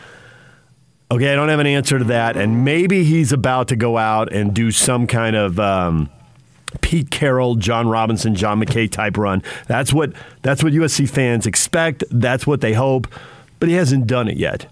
Okay, 1.09 1.31
I 1.31 1.35
don't 1.35 1.47
have 1.47 1.62
an 1.62 1.68
answer 1.68 1.97
to 1.97 2.03
that, 2.03 2.35
and 2.35 2.65
maybe 2.65 3.06
he's 3.06 3.31
about 3.31 3.69
to 3.69 3.78
go 3.78 3.97
out 3.97 4.33
and 4.33 4.54
do 4.54 4.71
some 4.71 5.07
kind 5.07 5.37
of. 5.37 5.59
Um, 5.61 6.09
Pete 6.81 7.09
Carroll, 7.09 7.56
John 7.56 7.87
Robinson, 7.87 8.33
John 8.33 8.61
McKay 8.61 8.90
type 8.90 9.18
run. 9.18 9.44
That's 9.68 9.92
what 9.92 10.13
that's 10.42 10.63
what 10.63 10.71
USC 10.71 11.09
fans 11.09 11.45
expect. 11.45 12.04
That's 12.09 12.47
what 12.47 12.61
they 12.61 12.71
hope, 12.71 13.07
but 13.59 13.68
he 13.68 13.75
hasn't 13.75 14.07
done 14.07 14.30
it 14.30 14.37
yet. 14.37 14.68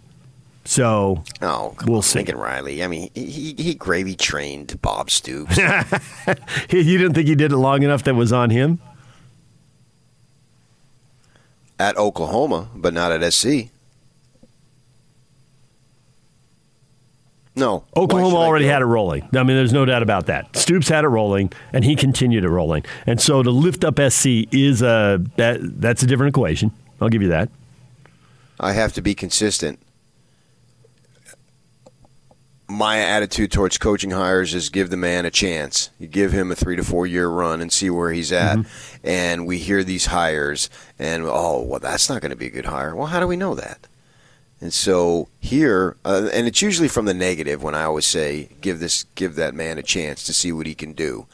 So 0.66 1.24
oh, 1.42 1.76
we'll 1.86 1.98
on, 1.98 2.04
see. 2.04 2.20
Lincoln 2.20 2.38
Riley. 2.38 2.84
I 2.84 2.88
mean, 2.88 3.10
he 3.16 3.56
he 3.58 3.74
gravy 3.74 4.16
trained 4.16 4.80
Bob 4.82 5.10
Stoops. 5.10 5.58
you 6.70 6.98
didn't 6.98 7.14
think 7.14 7.28
he 7.28 7.36
did 7.36 7.52
it 7.52 7.58
long 7.58 7.84
enough 7.84 8.04
that 8.04 8.16
was 8.16 8.32
on 8.32 8.50
him 8.50 8.80
at 11.80 11.98
Oklahoma, 11.98 12.70
but 12.76 12.94
not 12.94 13.12
at 13.12 13.34
SC. 13.34 13.70
No. 17.56 17.84
Oklahoma 17.96 18.38
already 18.38 18.68
had 18.68 18.82
it 18.82 18.86
rolling. 18.86 19.28
I 19.34 19.44
mean, 19.44 19.58
there's 19.58 19.74
no 19.74 19.84
doubt 19.86 20.02
about 20.04 20.28
that. 20.28 20.56
Stoops 20.56 20.88
had 20.88 21.04
it 21.04 21.08
rolling, 21.08 21.52
and 21.74 21.84
he 21.84 21.96
continued 21.96 22.46
it 22.46 22.50
rolling. 22.50 22.86
And 23.06 23.20
so 23.20 23.44
to 23.44 23.50
lift 23.52 23.84
up 23.84 24.00
SC 24.00 24.48
is 24.54 24.82
a 24.82 25.22
that, 25.38 25.60
that's 25.82 26.04
a 26.04 26.06
different 26.06 26.36
equation. 26.36 26.72
I'll 27.02 27.10
give 27.10 27.22
you 27.22 27.30
that. 27.30 27.50
I 28.60 28.74
have 28.74 28.94
to 28.94 29.02
be 29.02 29.16
consistent. 29.16 29.80
My 32.70 33.00
attitude 33.00 33.52
towards 33.52 33.80
coaching 33.80 34.12
hires 34.12 34.54
is 34.54 34.70
give 34.70 34.92
the 34.92 34.98
man 34.98 35.26
a 35.26 35.32
chance. 35.32 35.90
You 35.98 36.08
give 36.08 36.32
him 36.32 36.52
a 36.52 36.56
three 36.56 36.76
to 36.76 36.84
four 36.84 37.08
year 37.08 37.28
run 37.28 37.62
and 37.62 37.72
see 37.72 37.90
where 37.90 38.12
he's 38.12 38.32
at. 38.32 38.60
Mm-hmm. 38.60 39.08
And 39.08 39.48
we 39.48 39.58
hear 39.58 39.84
these 39.84 40.06
hires, 40.06 40.70
and 41.00 41.24
oh, 41.26 41.64
well, 41.64 41.80
that's 41.80 42.10
not 42.10 42.22
going 42.22 42.30
to 42.30 42.38
be 42.38 42.46
a 42.46 42.52
good 42.52 42.66
hire. 42.66 42.96
Well, 42.96 43.08
how 43.08 43.20
do 43.20 43.28
we 43.28 43.38
know 43.38 43.56
that? 43.56 43.88
And 44.62 44.74
so 44.74 45.30
here, 45.40 45.96
uh, 46.06 46.30
and 46.34 46.46
it's 46.46 46.62
usually 46.62 46.90
from 46.90 47.06
the 47.06 47.14
negative 47.14 47.64
when 47.64 47.76
I 47.76 47.84
always 47.84 48.06
say, 48.06 48.50
give 48.62 48.80
this, 48.80 49.06
give 49.16 49.36
that 49.36 49.56
man 49.56 49.78
a 49.78 49.84
chance 49.84 50.24
to 50.26 50.34
see 50.34 50.52
what 50.52 50.68
he 50.68 50.76
can 50.76 50.94
do. 50.94 51.28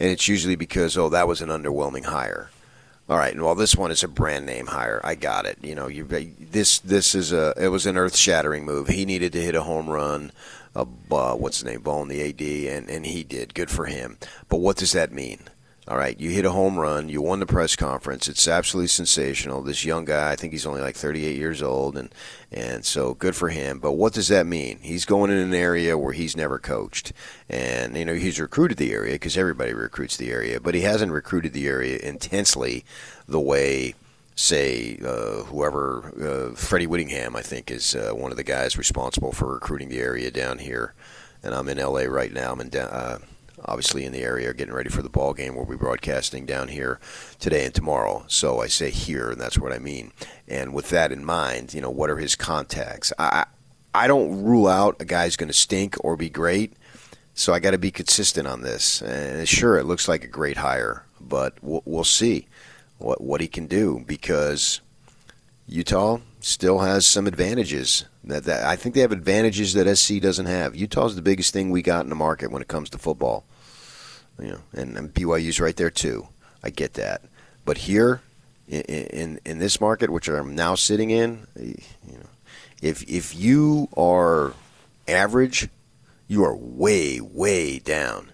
And 0.00 0.10
it's 0.10 0.26
usually 0.28 0.56
because, 0.56 0.98
oh, 0.98 1.08
that 1.08 1.28
was 1.28 1.40
an 1.40 1.48
underwhelming 1.48 2.06
hire. 2.06 2.50
All 3.08 3.18
right. 3.18 3.38
Well, 3.38 3.54
this 3.54 3.76
one 3.76 3.90
is 3.90 4.02
a 4.02 4.08
brand 4.08 4.46
name 4.46 4.66
hire. 4.68 5.00
I 5.04 5.14
got 5.16 5.44
it. 5.44 5.58
You 5.62 5.74
know, 5.74 5.86
you 5.88 6.04
this 6.04 6.78
this 6.78 7.14
is 7.14 7.32
a 7.32 7.52
it 7.56 7.68
was 7.68 7.84
an 7.84 7.96
earth 7.96 8.16
shattering 8.16 8.64
move. 8.64 8.88
He 8.88 9.04
needed 9.04 9.32
to 9.32 9.42
hit 9.42 9.54
a 9.54 9.64
home 9.64 9.90
run. 9.90 10.32
Uh, 10.74 10.84
what's 11.34 11.58
his 11.58 11.64
name? 11.64 11.82
Bohn, 11.82 12.08
the 12.08 12.22
AD, 12.22 12.40
and 12.40 12.88
and 12.88 13.06
he 13.06 13.22
did. 13.22 13.54
Good 13.54 13.70
for 13.70 13.86
him. 13.86 14.18
But 14.48 14.58
what 14.58 14.76
does 14.76 14.92
that 14.92 15.12
mean? 15.12 15.40
All 15.88 15.96
right, 15.96 16.18
you 16.20 16.30
hit 16.30 16.44
a 16.44 16.52
home 16.52 16.78
run. 16.78 17.08
You 17.08 17.20
won 17.20 17.40
the 17.40 17.46
press 17.46 17.74
conference. 17.74 18.28
It's 18.28 18.46
absolutely 18.46 18.86
sensational. 18.86 19.62
This 19.62 19.84
young 19.84 20.04
guy, 20.04 20.30
I 20.30 20.36
think 20.36 20.52
he's 20.52 20.64
only 20.64 20.80
like 20.80 20.94
38 20.94 21.36
years 21.36 21.60
old, 21.60 21.96
and 21.96 22.14
and 22.52 22.84
so 22.84 23.14
good 23.14 23.34
for 23.34 23.48
him. 23.48 23.80
But 23.80 23.92
what 23.92 24.12
does 24.12 24.28
that 24.28 24.46
mean? 24.46 24.78
He's 24.80 25.04
going 25.04 25.32
in 25.32 25.38
an 25.38 25.54
area 25.54 25.98
where 25.98 26.12
he's 26.12 26.36
never 26.36 26.60
coached, 26.60 27.12
and 27.48 27.96
you 27.96 28.04
know 28.04 28.14
he's 28.14 28.38
recruited 28.38 28.78
the 28.78 28.92
area 28.92 29.14
because 29.14 29.36
everybody 29.36 29.74
recruits 29.74 30.16
the 30.16 30.30
area, 30.30 30.60
but 30.60 30.76
he 30.76 30.82
hasn't 30.82 31.10
recruited 31.10 31.52
the 31.52 31.66
area 31.66 31.98
intensely 31.98 32.84
the 33.26 33.40
way 33.40 33.94
say 34.34 34.98
uh, 35.04 35.44
whoever 35.44 36.52
uh, 36.52 36.54
Freddie 36.56 36.86
Whittingham 36.86 37.36
I 37.36 37.42
think 37.42 37.70
is 37.70 37.94
uh, 37.94 38.12
one 38.12 38.30
of 38.30 38.36
the 38.36 38.44
guys 38.44 38.78
responsible 38.78 39.32
for 39.32 39.52
recruiting 39.52 39.88
the 39.88 40.00
area 40.00 40.30
down 40.30 40.58
here 40.58 40.94
and 41.42 41.54
I'm 41.54 41.68
in 41.68 41.78
LA 41.78 42.02
right 42.02 42.32
now 42.32 42.52
I'm 42.52 42.60
in 42.60 42.74
uh, 42.76 43.18
obviously 43.64 44.04
in 44.04 44.12
the 44.12 44.22
area 44.22 44.52
getting 44.52 44.74
ready 44.74 44.90
for 44.90 45.02
the 45.02 45.08
ball 45.08 45.34
game. 45.34 45.54
We'll 45.54 45.66
be 45.66 45.76
broadcasting 45.76 46.46
down 46.46 46.68
here 46.68 47.00
today 47.38 47.64
and 47.64 47.74
tomorrow. 47.74 48.24
So 48.28 48.60
I 48.60 48.66
say 48.66 48.90
here, 48.90 49.30
and 49.30 49.40
that's 49.40 49.58
what 49.58 49.72
I 49.72 49.78
mean. 49.78 50.12
And 50.48 50.74
with 50.74 50.90
that 50.90 51.12
in 51.12 51.24
mind, 51.24 51.74
you 51.74 51.80
know, 51.80 51.90
what 51.90 52.10
are 52.10 52.18
his 52.18 52.34
contacts? 52.34 53.12
I 53.18 53.46
I 53.94 54.06
don't 54.06 54.42
rule 54.42 54.68
out 54.68 54.96
a 55.00 55.04
guy's 55.04 55.36
going 55.36 55.48
to 55.48 55.54
stink 55.54 55.96
or 56.02 56.16
be 56.16 56.30
great. 56.30 56.72
So 57.34 57.52
I 57.52 57.60
got 57.60 57.70
to 57.72 57.78
be 57.78 57.90
consistent 57.90 58.46
on 58.46 58.62
this. 58.62 59.02
And 59.02 59.46
sure, 59.48 59.78
it 59.78 59.84
looks 59.84 60.08
like 60.08 60.24
a 60.24 60.28
great 60.28 60.58
hire, 60.58 61.06
but 61.20 61.54
we'll, 61.62 61.82
we'll 61.84 62.04
see 62.04 62.46
what 63.02 63.20
what 63.20 63.40
he 63.40 63.48
can 63.48 63.66
do 63.66 64.02
because 64.06 64.80
Utah 65.66 66.18
still 66.40 66.80
has 66.80 67.06
some 67.06 67.26
advantages. 67.26 68.04
That, 68.24 68.44
that 68.44 68.64
I 68.64 68.76
think 68.76 68.94
they 68.94 69.00
have 69.00 69.12
advantages 69.12 69.74
that 69.74 69.96
SC 69.96 70.20
doesn't 70.20 70.46
have. 70.46 70.76
Utah's 70.76 71.16
the 71.16 71.22
biggest 71.22 71.52
thing 71.52 71.70
we 71.70 71.82
got 71.82 72.04
in 72.04 72.10
the 72.10 72.14
market 72.14 72.52
when 72.52 72.62
it 72.62 72.68
comes 72.68 72.88
to 72.90 72.98
football. 72.98 73.44
You 74.38 74.52
know, 74.52 74.60
and, 74.72 74.96
and 74.96 75.12
BYU's 75.12 75.60
right 75.60 75.76
there 75.76 75.90
too. 75.90 76.28
I 76.62 76.70
get 76.70 76.94
that, 76.94 77.22
but 77.64 77.78
here 77.78 78.22
in, 78.68 78.80
in 78.82 79.40
in 79.44 79.58
this 79.58 79.80
market, 79.80 80.10
which 80.10 80.28
I'm 80.28 80.54
now 80.54 80.74
sitting 80.74 81.10
in, 81.10 81.46
eh, 81.58 81.74
you 82.08 82.18
know, 82.18 82.30
if 82.80 83.02
if 83.08 83.34
you 83.34 83.88
are 83.96 84.54
average, 85.08 85.68
you 86.28 86.44
are 86.44 86.56
way 86.56 87.20
way 87.20 87.78
down. 87.78 88.31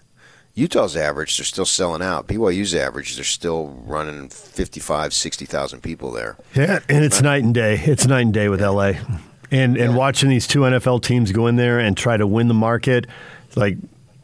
Utah's 0.55 0.95
average, 0.95 1.37
they're 1.37 1.45
still 1.45 1.65
selling 1.65 2.01
out. 2.01 2.27
BYU's 2.27 2.75
average, 2.75 3.15
they're 3.15 3.23
still 3.23 3.67
running 3.85 4.29
55, 4.29 5.13
60,000 5.13 5.81
people 5.81 6.11
there. 6.11 6.37
Yeah, 6.53 6.79
and 6.89 7.05
it's 7.05 7.21
night 7.21 7.43
and 7.43 7.53
day. 7.53 7.81
It's 7.85 8.05
night 8.05 8.21
and 8.21 8.33
day 8.33 8.49
with 8.49 8.59
yeah. 8.59 8.69
LA. 8.69 8.93
And 9.51 9.77
and 9.77 9.93
yeah. 9.93 9.95
watching 9.95 10.29
these 10.29 10.45
two 10.45 10.59
NFL 10.59 11.01
teams 11.01 11.31
go 11.31 11.47
in 11.47 11.55
there 11.55 11.79
and 11.79 11.97
try 11.97 12.17
to 12.17 12.27
win 12.27 12.49
the 12.49 12.53
market, 12.53 13.07
it's 13.47 13.57
like 13.57 13.77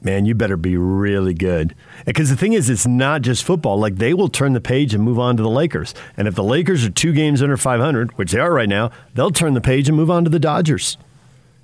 man, 0.06 0.26
you 0.26 0.36
better 0.36 0.56
be 0.56 0.78
really 0.78 1.34
good. 1.34 1.76
Because 2.06 2.30
the 2.30 2.38
thing 2.38 2.54
is, 2.54 2.70
it's 2.70 2.86
not 2.86 3.24
just 3.24 3.44
football. 3.44 3.78
Like 3.78 3.96
they 3.96 4.14
will 4.14 4.30
turn 4.30 4.54
the 4.54 4.62
page 4.62 4.94
and 4.94 5.04
move 5.04 5.20
on 5.20 5.36
to 5.36 5.44
the 5.44 5.50
Lakers. 5.50 5.96
And 6.16 6.28
if 6.28 6.36
the 6.36 6.44
Lakers 6.44 6.86
are 6.86 6.92
two 6.92 7.12
games 7.12 7.42
under 7.42 7.58
500, 7.58 8.16
which 8.18 8.32
they 8.32 8.40
are 8.40 8.54
right 8.54 8.70
now, 8.70 8.92
they'll 9.16 9.32
turn 9.32 9.56
the 9.56 9.62
page 9.62 9.90
and 9.90 9.98
move 9.98 10.12
on 10.12 10.24
to 10.24 10.30
the 10.30 10.40
Dodgers. 10.40 10.98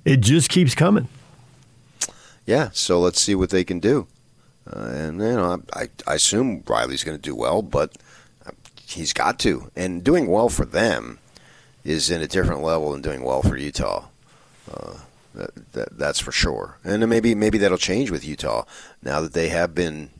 It 0.04 0.20
just 0.20 0.50
keeps 0.50 0.74
coming. 0.74 1.08
Yeah, 2.44 2.70
so 2.72 2.98
let's 2.98 3.22
see 3.22 3.36
what 3.36 3.50
they 3.50 3.62
can 3.62 3.78
do. 3.78 4.08
Uh, 4.66 4.80
and 4.80 5.20
you 5.20 5.32
know, 5.32 5.62
I, 5.74 5.88
I 6.06 6.14
assume 6.14 6.62
Riley's 6.66 7.04
going 7.04 7.16
to 7.16 7.22
do 7.22 7.34
well, 7.34 7.62
but 7.62 7.96
he's 8.92 9.12
got 9.12 9.38
to. 9.40 9.70
And 9.74 10.04
doing 10.04 10.26
well 10.26 10.48
for 10.48 10.64
them 10.64 11.18
is 11.84 12.10
in 12.10 12.22
a 12.22 12.28
different 12.28 12.62
level 12.62 12.92
than 12.92 13.02
doing 13.02 13.22
well 13.24 13.42
for 13.42 13.56
Utah. 13.56 14.06
Uh, 14.72 14.94
that, 15.34 15.72
that, 15.72 15.98
that's 15.98 16.20
for 16.20 16.32
sure. 16.32 16.78
And 16.84 17.08
maybe 17.08 17.34
maybe 17.34 17.58
that'll 17.58 17.78
change 17.78 18.10
with 18.10 18.24
Utah 18.24 18.64
now 19.02 19.20
that 19.20 19.32
they 19.32 19.48
have 19.48 19.74
been 19.74 20.10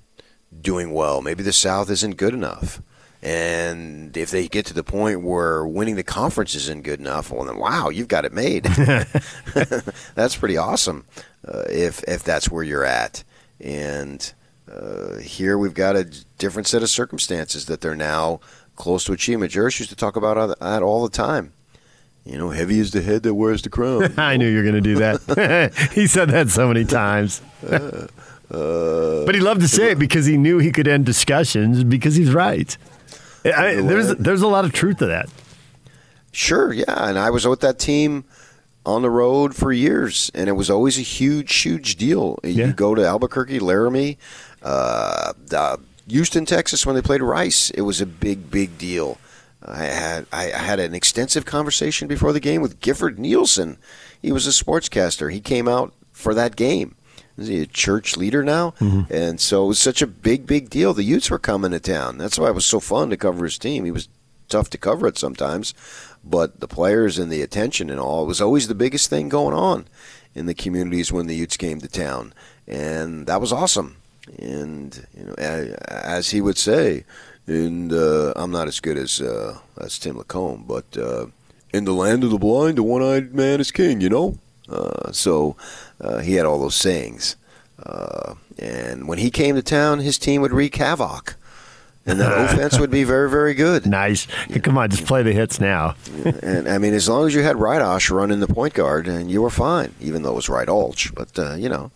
doing 0.61 0.93
well. 0.93 1.23
Maybe 1.23 1.43
the 1.43 1.53
South 1.53 1.91
isn't 1.91 2.17
good 2.17 2.35
enough. 2.35 2.83
And 3.25 4.17
if 4.17 4.33
they 4.33 4.49
get 4.49 4.67
to 4.67 4.75
the 4.75 4.83
point 4.83 5.23
where 5.23 5.65
winning 5.65 5.95
the 5.95 6.03
conference 6.03 6.57
isn't 6.57 6.83
good 6.83 6.99
enough, 6.99 7.31
well, 7.31 7.45
then 7.45 7.57
wow, 7.57 7.89
you've 7.89 8.09
got 8.09 8.25
it 8.25 8.33
made. 8.33 8.65
that's 10.15 10.37
pretty 10.37 10.57
awesome. 10.57 11.05
Uh, 11.47 11.63
if 11.69 12.03
if 12.09 12.25
that's 12.25 12.51
where 12.51 12.65
you're 12.65 12.85
at, 12.85 13.23
and 13.63 14.33
uh, 14.71 15.17
here 15.19 15.57
we've 15.57 15.75
got 15.75 15.97
a 15.97 16.05
different 16.39 16.67
set 16.67 16.83
of 16.83 16.89
circumstances 16.89 17.67
that 17.67 17.81
they're 17.81 17.97
now 17.97 18.41
close 18.77 19.05
to 19.05 19.13
achievement. 19.13 19.53
Jerry 19.53 19.67
used 19.67 19.89
to 19.89 19.97
talk 19.97 20.17
about 20.17 20.59
that 20.59 20.83
all 20.83 21.03
the 21.03 21.11
time. 21.11 21.53
You 22.25 22.39
know, 22.39 22.51
heavy 22.51 22.79
is 22.79 22.93
the 22.93 23.03
head 23.03 23.25
that 23.25 23.35
wears 23.35 23.63
the 23.63 23.69
crown. 23.69 24.15
I 24.19 24.37
knew 24.37 24.49
you 24.49 24.59
were 24.59 24.63
going 24.63 24.75
to 24.75 24.81
do 24.81 24.95
that. 24.97 25.91
he 25.95 26.07
said 26.07 26.31
that 26.31 26.49
so 26.51 26.69
many 26.69 26.85
times. 26.85 27.41
Uh, 28.53 28.55
uh, 28.55 29.25
but 29.25 29.35
he 29.35 29.41
loved 29.41 29.63
to 29.63 29.69
say 29.69 29.93
it 29.93 29.99
because 29.99 30.27
he 30.27 30.37
knew 30.37 30.59
he 30.59 30.71
could 30.71 30.87
end 30.87 31.07
discussions 31.07 31.85
because 31.85 32.17
he's 32.17 32.35
right. 32.35 32.77
I, 33.47 33.77
there's 33.77 34.15
there's 34.17 34.43
a 34.43 34.47
lot 34.47 34.67
of 34.67 34.75
truth 34.75 34.99
to 34.99 35.07
that. 35.07 35.31
Sure, 36.33 36.71
yeah, 36.71 37.09
and 37.09 37.19
I 37.19 37.31
was 37.31 37.47
with 37.47 37.61
that 37.61 37.79
team 37.79 38.25
on 38.85 39.03
the 39.03 39.11
road 39.11 39.55
for 39.55 39.73
years, 39.73 40.31
and 40.35 40.49
it 40.49 40.53
was 40.53 40.69
always 40.69 40.99
a 40.99 41.03
huge, 41.03 41.55
huge 41.61 41.97
deal. 41.97 42.39
Yeah. 42.43 42.67
You 42.67 42.73
go 42.73 42.95
to 42.95 43.07
Albuquerque, 43.07 43.61
Laramie, 43.61 44.19
uh, 44.63 45.33
Houston, 46.09 46.45
Texas, 46.45 46.85
when 46.85 46.95
they 46.95 47.03
played 47.03 47.23
Rice, 47.23 47.71
it 47.71 47.83
was 47.83 48.01
a 48.01 48.07
big, 48.07 48.51
big 48.51 48.77
deal. 48.79 49.19
I 49.65 49.85
had 49.85 50.27
I 50.33 50.47
had 50.47 50.81
an 50.81 50.95
extensive 50.95 51.45
conversation 51.45 52.09
before 52.09 52.33
the 52.33 52.41
game 52.41 52.63
with 52.63 52.81
Gifford 52.81 53.19
Nielsen. 53.19 53.79
He 54.21 54.33
was 54.33 54.47
a 54.47 54.51
sportscaster. 54.51 55.33
He 55.33 55.41
came 55.41 55.69
out 55.69 55.95
for 56.11 56.35
that 56.35 56.57
game. 56.57 56.97
Is 57.39 57.49
he 57.49 57.63
a 57.63 57.67
church 57.67 58.17
leader 58.17 58.43
now? 58.43 58.73
Mm-hmm. 58.81 59.13
And 59.13 59.41
so 59.41 59.65
it 59.65 59.69
was 59.69 59.79
such 59.79 60.03
a 60.03 60.07
big, 60.07 60.47
big 60.47 60.69
deal. 60.69 60.93
The 60.93 61.05
Utes 61.05 61.31
were 61.31 61.39
coming 61.39 61.71
to 61.71 61.81
town. 61.81 62.19
That's 62.19 62.39
why 62.39 62.49
it 62.49 62.55
was 62.55 62.67
so 62.67 62.81
fun 62.81 63.09
to 63.11 63.17
cover 63.17 63.45
his 63.45 63.57
team. 63.57 63.85
He 63.85 63.91
was 63.91 64.09
tough 64.53 64.71
to 64.71 64.79
cover 64.79 65.07
it 65.07 65.19
sometimes, 65.19 65.75
but 66.25 66.61
the 66.61 66.69
players 66.69 67.19
and 67.19 67.31
the 67.31 67.43
attention 67.43 67.91
and 67.91 67.99
all 67.99 68.27
was 68.27 68.41
always 68.41 68.69
the 68.69 68.75
biggest 68.75 69.11
thing 69.11 69.29
going 69.29 69.55
on 69.55 69.87
in 70.35 70.47
the 70.47 70.55
communities 70.55 71.13
when 71.13 71.27
the 71.27 71.35
Utes 71.35 71.57
came 71.57 71.81
to 71.81 71.89
town, 71.89 72.33
and 72.67 73.27
that 73.27 73.41
was 73.41 73.53
awesome. 73.53 73.97
And 74.39 75.07
you 75.17 75.25
know, 75.25 75.35
as 75.39 76.31
he 76.31 76.41
would 76.41 76.59
say, 76.59 77.05
and 77.47 77.93
uh, 77.93 78.33
I'm 78.37 78.53
not 78.53 78.69
as 78.69 78.81
good 78.81 78.97
as 78.97 79.21
uh, 79.21 79.59
as 79.81 79.99
Tim 79.99 80.17
Lacombe, 80.17 80.65
but 80.67 80.97
uh, 80.97 81.27
in 81.73 81.85
the 81.85 81.95
land 81.95 82.23
of 82.23 82.31
the 82.31 82.39
blind, 82.39 82.79
the 82.79 82.83
one-eyed 82.83 83.35
man 83.35 83.61
is 83.61 83.73
king. 83.73 84.01
You 84.01 84.09
know, 84.09 84.39
uh, 84.69 85.11
so 85.13 85.57
uh, 86.01 86.19
he 86.19 86.35
had 86.35 86.47
all 86.47 86.61
those 86.61 86.77
sayings. 86.77 87.37
Uh, 87.85 88.35
and 88.59 89.09
when 89.09 89.19
he 89.19 89.31
came 89.31 89.57
to 89.57 89.63
town, 89.63 89.99
his 89.99 90.19
team 90.19 90.41
would 90.41 90.53
wreak 90.53 90.77
havoc. 90.77 91.35
And 92.05 92.19
that 92.21 92.33
uh, 92.33 92.45
offense 92.45 92.79
would 92.79 92.91
be 92.91 93.05
very, 93.05 93.31
very 93.31 93.55
good. 93.55 93.87
Nice. 93.87 94.27
Yeah. 94.49 94.59
Come 94.59 94.77
on, 94.77 94.91
just 94.91 95.07
play 95.07 95.23
the 95.23 95.33
hits 95.33 95.61
now. 95.61 95.95
and 96.43 96.69
I 96.69 96.79
mean, 96.79 96.95
as 96.95 97.09
long 97.09 97.27
as 97.27 97.35
you 97.35 97.43
had 97.43 97.57
Ridosh 97.57 98.11
running 98.11 98.41
the 98.41 98.49
point 98.49 98.75
guard, 98.75 99.07
and 99.07 99.31
you 99.31 99.41
were 99.41 99.51
fine, 99.51 99.95
even 100.01 100.23
though 100.23 100.33
it 100.33 100.37
was 100.37 100.49
Right 100.49 100.67
Ulch. 100.67 101.15
But 101.15 101.39
uh, 101.39 101.55
you 101.55 101.69
know, 101.69 101.93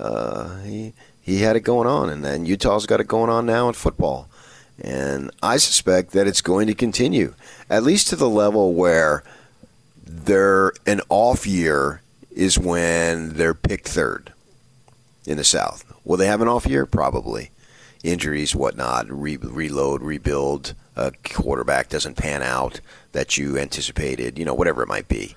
uh, 0.00 0.58
he 0.62 0.92
he 1.20 1.42
had 1.42 1.56
it 1.56 1.60
going 1.60 1.86
on, 1.86 2.10
and 2.10 2.24
then 2.24 2.46
Utah's 2.46 2.86
got 2.86 3.00
it 3.00 3.06
going 3.06 3.30
on 3.30 3.46
now 3.46 3.68
in 3.68 3.74
football. 3.74 4.28
And 4.82 5.30
I 5.40 5.56
suspect 5.58 6.10
that 6.12 6.26
it's 6.26 6.40
going 6.40 6.66
to 6.66 6.74
continue, 6.74 7.34
at 7.70 7.84
least 7.84 8.08
to 8.08 8.16
the 8.16 8.28
level 8.28 8.74
where 8.74 9.22
they're 10.04 10.72
an 10.84 11.00
off 11.08 11.46
year 11.46 12.02
is 12.32 12.58
when 12.58 13.34
they're 13.34 13.54
picked 13.54 13.86
third 13.86 14.32
in 15.26 15.36
the 15.36 15.44
South. 15.44 15.84
Will 16.04 16.16
they 16.16 16.26
have 16.26 16.40
an 16.40 16.48
off 16.48 16.66
year? 16.66 16.86
Probably. 16.86 17.50
Injuries, 18.04 18.54
whatnot, 18.54 19.10
re- 19.10 19.38
reload, 19.38 20.02
rebuild. 20.02 20.74
A 20.94 21.10
quarterback 21.24 21.88
doesn't 21.88 22.16
pan 22.16 22.42
out 22.42 22.80
that 23.12 23.36
you 23.36 23.58
anticipated. 23.58 24.38
You 24.38 24.44
know, 24.44 24.54
whatever 24.54 24.82
it 24.82 24.88
might 24.88 25.08
be. 25.08 25.34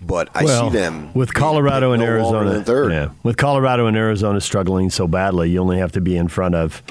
But 0.00 0.28
I 0.34 0.44
well, 0.44 0.70
see 0.70 0.76
them 0.76 1.14
with 1.14 1.32
Colorado 1.32 1.92
and 1.92 2.02
no 2.02 2.08
Arizona. 2.08 2.62
Yeah, 2.90 3.10
with 3.22 3.36
Colorado 3.36 3.86
and 3.86 3.96
Arizona 3.96 4.40
struggling 4.40 4.90
so 4.90 5.08
badly, 5.08 5.50
you 5.50 5.60
only 5.60 5.78
have 5.78 5.92
to 5.92 6.00
be 6.00 6.16
in 6.16 6.28
front 6.28 6.54
of 6.54 6.82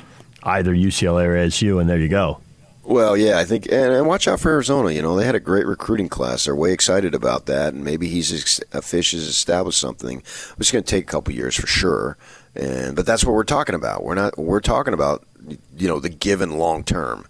either 0.43 0.73
UCLA 0.73 1.25
or 1.25 1.35
ASU, 1.35 1.79
and 1.79 1.89
there 1.89 1.99
you 1.99 2.09
go. 2.09 2.39
Well, 2.87 3.17
yeah, 3.17 3.37
I 3.37 3.43
think, 3.43 3.65
and, 3.65 3.93
and, 3.93 4.07
watch 4.07 4.29
out 4.29 4.39
for 4.39 4.49
Arizona. 4.49 4.91
You 4.91 5.01
know, 5.01 5.17
they 5.17 5.25
had 5.25 5.35
a 5.35 5.41
great 5.41 5.65
recruiting 5.65 6.07
class. 6.07 6.45
They're 6.45 6.55
way 6.55 6.71
excited 6.71 7.13
about 7.13 7.45
that, 7.47 7.73
and 7.73 7.83
maybe 7.83 8.07
he's 8.07 8.31
a 8.71 8.79
Fisch 8.79 9.11
has 9.11 9.27
established 9.27 9.77
something. 9.77 10.23
It's 10.57 10.71
going 10.71 10.85
to 10.85 10.89
take 10.89 11.03
a 11.03 11.11
couple 11.11 11.33
years 11.33 11.55
for 11.55 11.67
sure, 11.67 12.17
and 12.57 12.95
but 12.95 13.05
that's 13.05 13.23
what 13.23 13.33
we're 13.33 13.43
talking 13.43 13.75
about. 13.75 14.03
We're 14.03 14.15
not. 14.15 14.37
We're 14.37 14.61
talking 14.61 14.93
about 14.93 15.23
you 15.77 15.87
know 15.87 15.99
the 15.99 16.09
given 16.09 16.57
long 16.57 16.83
term. 16.83 17.27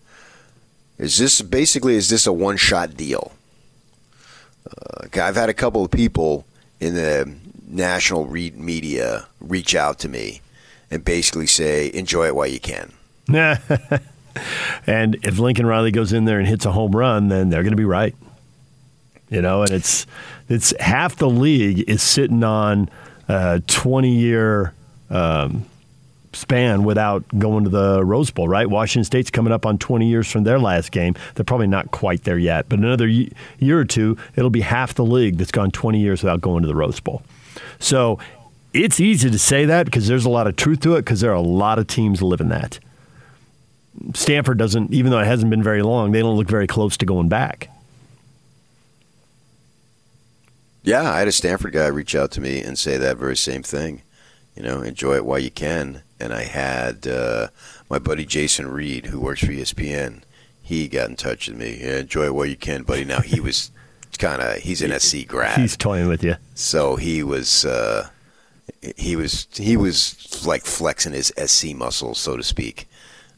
Is 0.98 1.18
this 1.18 1.42
basically 1.42 1.96
is 1.96 2.10
this 2.10 2.26
a 2.26 2.34
one 2.34 2.58
shot 2.58 2.96
deal? 2.96 3.34
Uh, 4.66 5.08
I've 5.22 5.36
had 5.36 5.50
a 5.50 5.54
couple 5.54 5.84
of 5.84 5.92
people 5.92 6.46
in 6.80 6.96
the 6.96 7.36
national 7.68 8.26
media 8.26 9.28
reach 9.40 9.76
out 9.76 10.00
to 10.00 10.10
me 10.10 10.42
and 10.90 11.04
basically 11.04 11.48
say, 11.48 11.92
"Enjoy 11.94 12.28
it 12.28 12.36
while 12.36 12.48
you 12.48 12.60
can." 12.60 12.94
and 14.88 15.16
if 15.24 15.40
Lincoln 15.40 15.66
Riley 15.66 15.92
goes 15.92 16.14
in 16.14 16.26
there 16.26 16.40
and 16.40 16.48
hits 16.48 16.66
a 16.66 16.72
home 16.72 16.92
run, 16.92 17.28
then 17.28 17.50
they're 17.50 17.64
going 17.64 17.72
to 17.72 17.78
be 17.78 17.86
right. 17.86 18.16
You 19.30 19.42
know, 19.42 19.64
and 19.64 19.72
it's 19.72 20.08
it's 20.48 20.74
half 20.80 21.18
the 21.18 21.30
league 21.30 21.90
is 21.90 22.02
sitting 22.02 22.46
on 22.46 22.90
a 23.28 23.62
20 23.68 24.10
year 24.10 24.74
um, 25.10 25.66
span 26.34 26.84
without 26.84 27.24
going 27.38 27.64
to 27.64 27.70
the 27.70 28.04
Rose 28.04 28.30
Bowl, 28.30 28.48
right? 28.48 28.70
Washington 28.70 29.04
State's 29.04 29.32
coming 29.32 29.52
up 29.52 29.66
on 29.66 29.78
20 29.78 30.08
years 30.08 30.32
from 30.32 30.44
their 30.44 30.60
last 30.60 30.92
game. 30.92 31.16
They're 31.36 31.46
probably 31.46 31.68
not 31.68 31.92
quite 31.92 32.24
there 32.24 32.38
yet, 32.38 32.70
but 32.70 32.80
another 32.80 33.08
year 33.08 33.80
or 33.80 33.86
two, 33.86 34.18
it'll 34.36 34.50
be 34.50 34.62
half 34.62 34.94
the 34.94 35.06
league 35.06 35.38
that's 35.38 35.52
gone 35.52 35.72
20 35.72 36.00
years 36.00 36.24
without 36.24 36.42
going 36.42 36.62
to 36.62 36.68
the 36.68 36.76
Rose 36.76 37.00
Bowl. 37.00 37.24
So 37.80 38.20
it's 38.74 39.00
easy 39.00 39.30
to 39.30 39.40
say 39.40 39.66
that 39.66 39.86
because 39.86 40.08
there's 40.08 40.26
a 40.26 40.30
lot 40.30 40.48
of 40.48 40.56
truth 40.56 40.82
to 40.82 40.96
it 40.96 41.02
because 41.02 41.22
there 41.22 41.32
are 41.32 41.36
a 41.36 41.42
lot 41.42 41.80
of 41.80 41.88
teams 41.88 42.22
living 42.22 42.50
that. 42.50 42.80
Stanford 44.14 44.60
doesn't, 44.60 44.94
even 44.94 45.12
though 45.12 45.20
it 45.20 45.26
hasn't 45.26 45.50
been 45.50 45.64
very 45.64 45.82
long, 45.82 46.12
they 46.12 46.20
don't 46.20 46.38
look 46.38 46.48
very 46.48 46.68
close 46.68 46.98
to 46.98 47.06
going 47.06 47.30
back. 47.30 47.70
Yeah, 50.84 51.12
I 51.12 51.20
had 51.20 51.28
a 51.28 51.32
Stanford 51.32 51.74
guy 51.74 51.88
reach 51.88 52.16
out 52.16 52.32
to 52.32 52.42
me 52.42 52.62
and 52.62 52.78
say 52.78 52.98
that 52.98 53.18
very 53.18 53.36
same 53.36 53.64
thing. 53.64 54.04
You 54.58 54.64
know, 54.64 54.82
enjoy 54.82 55.16
it 55.16 55.26
while 55.26 55.38
you 55.38 55.52
can. 55.52 56.02
And 56.20 56.34
I 56.34 56.44
had 56.44 57.08
uh, 57.08 57.50
my 57.92 58.00
buddy 58.00 58.26
Jason 58.26 58.72
Reed, 58.72 59.06
who 59.06 59.20
works 59.20 59.42
for 59.42 59.52
ESPN. 59.52 60.24
He 60.64 60.88
got 60.88 61.10
in 61.10 61.16
touch 61.16 61.48
with 61.48 61.58
me. 61.58 61.78
Yeah, 61.80 62.00
enjoy 62.00 62.26
it 62.26 62.34
while 62.34 62.48
you 62.48 62.56
can, 62.56 62.82
buddy. 62.82 63.06
Now 63.06 63.22
he 63.22 63.40
was 63.40 63.70
kind 64.18 64.42
of 64.42 64.58
he's 64.58 64.82
an 64.82 65.00
SC 65.00 65.28
grad. 65.28 65.60
He's 65.60 65.78
toying 65.78 66.08
with 66.08 66.24
you. 66.24 66.38
So 66.56 66.96
he 66.96 67.22
was 67.22 67.66
uh, 67.66 68.10
he 68.96 69.16
was 69.16 69.48
he 69.54 69.78
was 69.78 70.44
like 70.46 70.66
flexing 70.66 71.14
his 71.14 71.32
SC 71.38 71.76
muscles, 71.76 72.18
so 72.18 72.36
to 72.36 72.44
speak. 72.44 72.88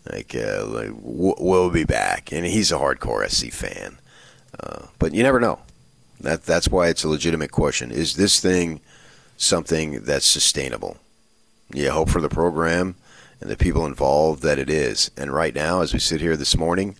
Like, 0.09 0.33
uh, 0.33 0.65
like 0.65 0.91
we'll 1.01 1.69
be 1.69 1.83
back, 1.83 2.31
and 2.31 2.45
he's 2.45 2.71
a 2.71 2.75
hardcore 2.75 3.29
SC 3.29 3.51
fan. 3.51 3.97
Uh, 4.57 4.87
but 4.97 5.13
you 5.13 5.21
never 5.21 5.41
know. 5.41 5.59
That 6.21 6.45
that's 6.45 6.69
why 6.69 6.87
it's 6.87 7.03
a 7.03 7.09
legitimate 7.09 7.51
question. 7.51 7.91
Is 7.91 8.15
this 8.15 8.39
thing 8.39 8.79
something 9.37 10.03
that's 10.03 10.25
sustainable? 10.25 10.97
You 11.73 11.91
hope 11.91 12.09
for 12.09 12.21
the 12.21 12.29
program 12.29 12.95
and 13.41 13.49
the 13.49 13.57
people 13.57 13.85
involved 13.85 14.41
that 14.43 14.59
it 14.59 14.69
is. 14.69 15.11
And 15.15 15.31
right 15.31 15.53
now, 15.53 15.81
as 15.81 15.93
we 15.93 15.99
sit 15.99 16.21
here 16.21 16.35
this 16.35 16.57
morning, 16.57 16.95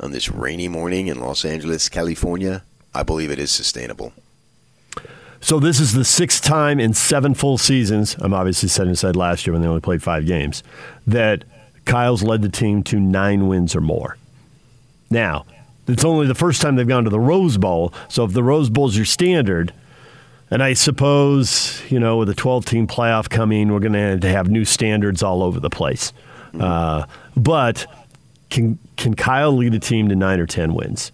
on 0.00 0.10
this 0.10 0.30
rainy 0.30 0.68
morning 0.68 1.08
in 1.08 1.20
Los 1.20 1.44
Angeles, 1.44 1.88
California, 1.88 2.62
I 2.94 3.02
believe 3.02 3.30
it 3.30 3.38
is 3.38 3.50
sustainable. 3.50 4.12
So 5.40 5.58
this 5.58 5.80
is 5.80 5.92
the 5.92 6.04
sixth 6.04 6.42
time 6.42 6.78
in 6.78 6.94
seven 6.94 7.34
full 7.34 7.58
seasons. 7.58 8.16
I'm 8.20 8.32
obviously 8.32 8.68
setting 8.68 8.92
aside 8.92 9.16
last 9.16 9.46
year 9.46 9.52
when 9.52 9.62
they 9.62 9.68
only 9.68 9.80
played 9.80 10.02
five 10.02 10.26
games. 10.26 10.62
That 11.06 11.44
Kyle's 11.84 12.22
led 12.22 12.42
the 12.42 12.48
team 12.48 12.82
to 12.84 13.00
nine 13.00 13.48
wins 13.48 13.74
or 13.74 13.80
more. 13.80 14.16
Now, 15.10 15.44
it's 15.88 16.04
only 16.04 16.26
the 16.26 16.34
first 16.34 16.62
time 16.62 16.76
they've 16.76 16.86
gone 16.86 17.04
to 17.04 17.10
the 17.10 17.20
Rose 17.20 17.58
Bowl. 17.58 17.92
So 18.08 18.24
if 18.24 18.32
the 18.32 18.42
Rose 18.42 18.70
Bowl's 18.70 18.96
your 18.96 19.04
standard, 19.04 19.72
and 20.52 20.62
I 20.62 20.74
suppose, 20.74 21.80
you 21.88 21.98
know, 21.98 22.18
with 22.18 22.28
a 22.28 22.34
12 22.34 22.66
team 22.66 22.86
playoff 22.86 23.30
coming, 23.30 23.72
we're 23.72 23.80
going 23.80 24.20
to 24.20 24.28
have 24.28 24.50
new 24.50 24.66
standards 24.66 25.22
all 25.22 25.42
over 25.42 25.58
the 25.58 25.70
place. 25.70 26.12
Mm-hmm. 26.48 26.60
Uh, 26.60 27.06
but 27.34 27.86
can, 28.50 28.78
can 28.98 29.14
Kyle 29.14 29.52
lead 29.52 29.72
a 29.72 29.78
team 29.78 30.10
to 30.10 30.14
nine 30.14 30.40
or 30.40 30.46
10 30.46 30.74
wins? 30.74 31.10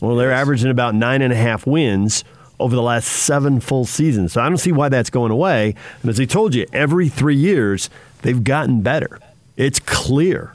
Well, 0.00 0.16
they're 0.16 0.30
averaging 0.30 0.70
about 0.70 0.94
nine 0.94 1.22
and 1.22 1.32
a 1.32 1.36
half 1.36 1.66
wins 1.66 2.22
over 2.60 2.76
the 2.76 2.82
last 2.82 3.06
seven 3.06 3.60
full 3.60 3.86
seasons. 3.86 4.34
So 4.34 4.42
I 4.42 4.48
don't 4.50 4.58
see 4.58 4.72
why 4.72 4.90
that's 4.90 5.08
going 5.08 5.32
away. 5.32 5.74
And 6.02 6.10
as 6.10 6.20
I 6.20 6.26
told 6.26 6.54
you, 6.54 6.66
every 6.74 7.08
three 7.08 7.36
years, 7.36 7.88
they've 8.20 8.44
gotten 8.44 8.82
better. 8.82 9.18
It's 9.56 9.78
clear. 9.80 10.54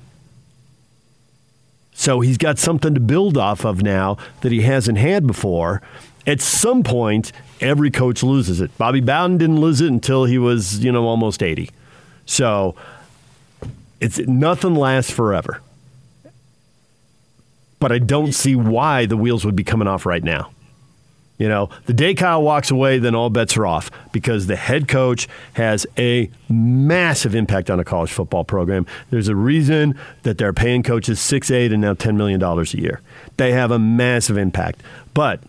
So 1.91 2.20
he's 2.20 2.38
got 2.38 2.60
something 2.60 2.94
to 2.94 3.00
build 3.00 3.36
off 3.36 3.65
of 3.65 3.82
now 3.82 4.20
that 4.41 4.51
he 4.51 4.62
hasn't 4.62 5.00
had 5.00 5.25
before. 5.25 5.82
At 6.27 6.41
some 6.41 6.84
point, 6.84 7.31
every 7.62 7.89
coach 7.89 8.22
loses 8.22 8.60
it. 8.60 8.77
Bobby 8.77 9.00
Bowden 9.00 9.38
didn't 9.38 9.62
lose 9.62 9.79
it 9.79 9.88
until 9.88 10.25
he 10.25 10.38
was, 10.38 10.84
you 10.84 10.91
know, 10.91 11.05
almost 11.05 11.41
80. 11.41 11.69
So 12.25 12.75
it's 14.01 14.19
nothing 14.19 14.75
lasts 14.75 15.10
forever. 15.10 15.62
But 17.79 17.91
I 17.93 18.00
don't 18.00 18.34
see 18.34 18.55
why 18.55 19.05
the 19.05 19.15
wheels 19.15 19.46
would 19.46 19.55
be 19.55 19.63
coming 19.63 19.88
off 19.88 20.05
right 20.05 20.24
now. 20.24 20.51
You 21.38 21.48
know, 21.48 21.69
the 21.86 21.93
day 21.93 22.15
Kyle 22.15 22.41
walks 22.41 22.72
away, 22.72 22.98
then 22.98 23.13
all 23.13 23.29
bets 23.29 23.55
are 23.57 23.65
off 23.67 23.91
because 24.12 24.48
the 24.48 24.55
head 24.55 24.88
coach 24.88 25.27
has 25.53 25.86
a 25.96 26.31
massive 26.50 27.36
impact 27.36 27.69
on 27.69 27.79
a 27.79 27.84
college 27.84 28.12
football 28.12 28.43
program. 28.43 28.88
There's 29.12 29.28
a 29.28 29.36
reason 29.36 29.97
that 30.23 30.39
they're 30.39 30.52
paying 30.52 30.82
coaches 30.82 31.19
six, 31.19 31.52
eight, 31.52 31.71
and 31.71 31.80
now 31.80 31.93
ten 31.93 32.17
million 32.17 32.39
dollars 32.39 32.73
a 32.73 32.82
year. 32.82 33.02
They 33.38 33.52
have 33.52 33.69
a 33.69 33.78
massive 33.78 34.36
impact, 34.36 34.82
but 35.13 35.39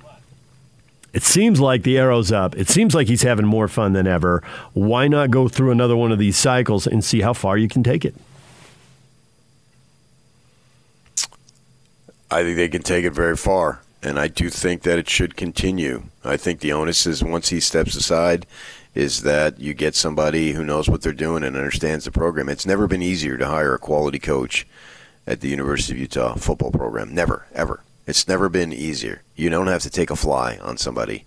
it 1.12 1.22
seems 1.22 1.60
like 1.60 1.82
the 1.82 1.98
arrow's 1.98 2.32
up. 2.32 2.56
It 2.56 2.68
seems 2.68 2.94
like 2.94 3.08
he's 3.08 3.22
having 3.22 3.46
more 3.46 3.68
fun 3.68 3.92
than 3.92 4.06
ever. 4.06 4.42
Why 4.72 5.08
not 5.08 5.30
go 5.30 5.48
through 5.48 5.70
another 5.70 5.96
one 5.96 6.12
of 6.12 6.18
these 6.18 6.36
cycles 6.36 6.86
and 6.86 7.04
see 7.04 7.20
how 7.20 7.32
far 7.32 7.56
you 7.56 7.68
can 7.68 7.82
take 7.82 8.04
it? 8.04 8.14
I 12.30 12.42
think 12.42 12.56
they 12.56 12.68
can 12.68 12.82
take 12.82 13.04
it 13.04 13.12
very 13.12 13.36
far 13.36 13.80
and 14.02 14.18
I 14.18 14.28
do 14.28 14.48
think 14.50 14.82
that 14.82 14.98
it 14.98 15.08
should 15.08 15.36
continue. 15.36 16.04
I 16.24 16.36
think 16.36 16.60
the 16.60 16.72
onus 16.72 17.06
is 17.06 17.24
once 17.24 17.48
he 17.48 17.60
steps 17.60 17.96
aside, 17.96 18.46
is 18.94 19.22
that 19.22 19.60
you 19.60 19.74
get 19.74 19.94
somebody 19.94 20.52
who 20.52 20.64
knows 20.64 20.88
what 20.88 21.02
they're 21.02 21.12
doing 21.12 21.44
and 21.44 21.56
understands 21.56 22.04
the 22.04 22.10
program. 22.10 22.48
It's 22.48 22.66
never 22.66 22.86
been 22.86 23.02
easier 23.02 23.36
to 23.36 23.46
hire 23.46 23.74
a 23.74 23.78
quality 23.78 24.18
coach 24.18 24.66
at 25.26 25.40
the 25.40 25.48
University 25.48 25.94
of 25.94 25.98
Utah 26.00 26.34
football 26.34 26.70
program. 26.70 27.14
Never, 27.14 27.46
ever. 27.54 27.82
It's 28.08 28.26
never 28.26 28.48
been 28.48 28.72
easier. 28.72 29.20
You 29.36 29.50
don't 29.50 29.66
have 29.66 29.82
to 29.82 29.90
take 29.90 30.10
a 30.10 30.16
fly 30.16 30.56
on 30.62 30.78
somebody. 30.78 31.26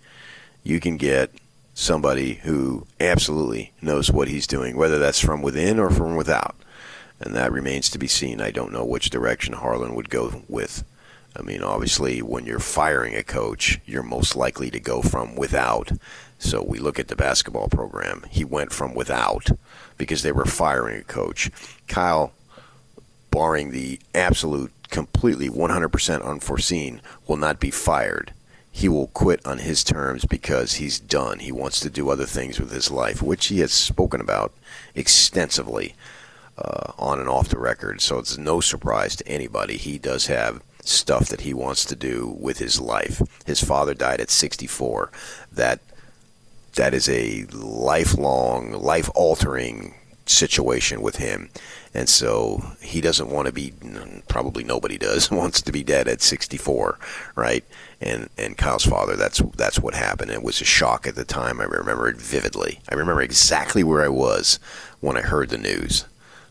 You 0.63 0.79
can 0.79 0.97
get 0.97 1.29
somebody 1.75 2.39
who 2.41 2.87
absolutely 2.99 3.71
knows 3.83 4.09
what 4.09 4.27
he's 4.27 4.47
doing, 4.47 4.75
whether 4.75 4.97
that's 4.97 5.19
from 5.19 5.43
within 5.43 5.77
or 5.77 5.91
from 5.91 6.15
without. 6.15 6.55
And 7.19 7.35
that 7.35 7.51
remains 7.51 7.87
to 7.91 7.99
be 7.99 8.07
seen. 8.07 8.41
I 8.41 8.49
don't 8.49 8.73
know 8.73 8.83
which 8.83 9.11
direction 9.11 9.53
Harlan 9.53 9.93
would 9.93 10.09
go 10.09 10.41
with. 10.49 10.83
I 11.35 11.43
mean, 11.43 11.61
obviously, 11.61 12.23
when 12.23 12.47
you're 12.47 12.57
firing 12.57 13.15
a 13.15 13.21
coach, 13.21 13.79
you're 13.85 14.01
most 14.01 14.35
likely 14.35 14.71
to 14.71 14.79
go 14.79 15.03
from 15.03 15.35
without. 15.35 15.91
So 16.39 16.63
we 16.63 16.79
look 16.79 16.97
at 16.97 17.09
the 17.09 17.15
basketball 17.15 17.67
program. 17.67 18.25
He 18.31 18.43
went 18.43 18.73
from 18.73 18.95
without 18.95 19.51
because 19.99 20.23
they 20.23 20.31
were 20.31 20.45
firing 20.45 20.99
a 20.99 21.03
coach. 21.03 21.51
Kyle, 21.87 22.33
barring 23.29 23.69
the 23.69 23.99
absolute, 24.15 24.73
completely 24.91 25.49
100% 25.49 26.23
unforeseen, 26.23 27.01
will 27.27 27.37
not 27.37 27.59
be 27.59 27.71
fired. 27.71 28.33
He 28.71 28.87
will 28.87 29.07
quit 29.07 29.45
on 29.45 29.57
his 29.57 29.83
terms 29.83 30.25
because 30.25 30.75
he's 30.75 30.99
done. 30.99 31.39
He 31.39 31.51
wants 31.51 31.79
to 31.81 31.89
do 31.89 32.09
other 32.09 32.25
things 32.25 32.59
with 32.59 32.71
his 32.71 32.91
life, 32.91 33.21
which 33.21 33.47
he 33.47 33.59
has 33.59 33.73
spoken 33.73 34.21
about 34.21 34.53
extensively 34.95 35.95
uh, 36.57 36.93
on 36.97 37.19
and 37.19 37.27
off 37.27 37.49
the 37.49 37.57
record. 37.57 38.01
So 38.01 38.19
it's 38.19 38.37
no 38.37 38.61
surprise 38.61 39.15
to 39.17 39.27
anybody. 39.27 39.77
He 39.77 39.97
does 39.97 40.27
have 40.27 40.61
stuff 40.83 41.27
that 41.27 41.41
he 41.41 41.53
wants 41.53 41.85
to 41.85 41.95
do 41.95 42.35
with 42.39 42.59
his 42.59 42.79
life. 42.79 43.21
His 43.45 43.63
father 43.63 43.93
died 43.93 44.21
at 44.21 44.29
64. 44.29 45.11
That 45.51 45.79
that 46.75 46.93
is 46.93 47.09
a 47.09 47.45
lifelong, 47.51 48.71
life-altering 48.71 49.93
situation 50.31 51.01
with 51.01 51.17
him. 51.17 51.49
And 51.93 52.07
so 52.07 52.63
he 52.81 53.01
doesn't 53.01 53.29
want 53.29 53.47
to 53.47 53.53
be 53.53 53.73
probably 54.27 54.63
nobody 54.63 54.97
does 54.97 55.29
wants 55.31 55.61
to 55.61 55.71
be 55.71 55.83
dead 55.83 56.07
at 56.07 56.21
64, 56.21 56.97
right? 57.35 57.63
And 57.99 58.29
and 58.37 58.57
Kyle's 58.57 58.85
father 58.85 59.15
that's 59.15 59.39
that's 59.55 59.79
what 59.79 59.93
happened. 59.93 60.31
It 60.31 60.43
was 60.43 60.61
a 60.61 60.65
shock 60.65 61.05
at 61.05 61.15
the 61.15 61.25
time. 61.25 61.59
I 61.59 61.65
remember 61.65 62.07
it 62.07 62.17
vividly. 62.17 62.79
I 62.89 62.95
remember 62.95 63.21
exactly 63.21 63.83
where 63.83 64.03
I 64.03 64.09
was 64.09 64.59
when 64.99 65.17
I 65.17 65.21
heard 65.21 65.49
the 65.49 65.57
news 65.57 66.05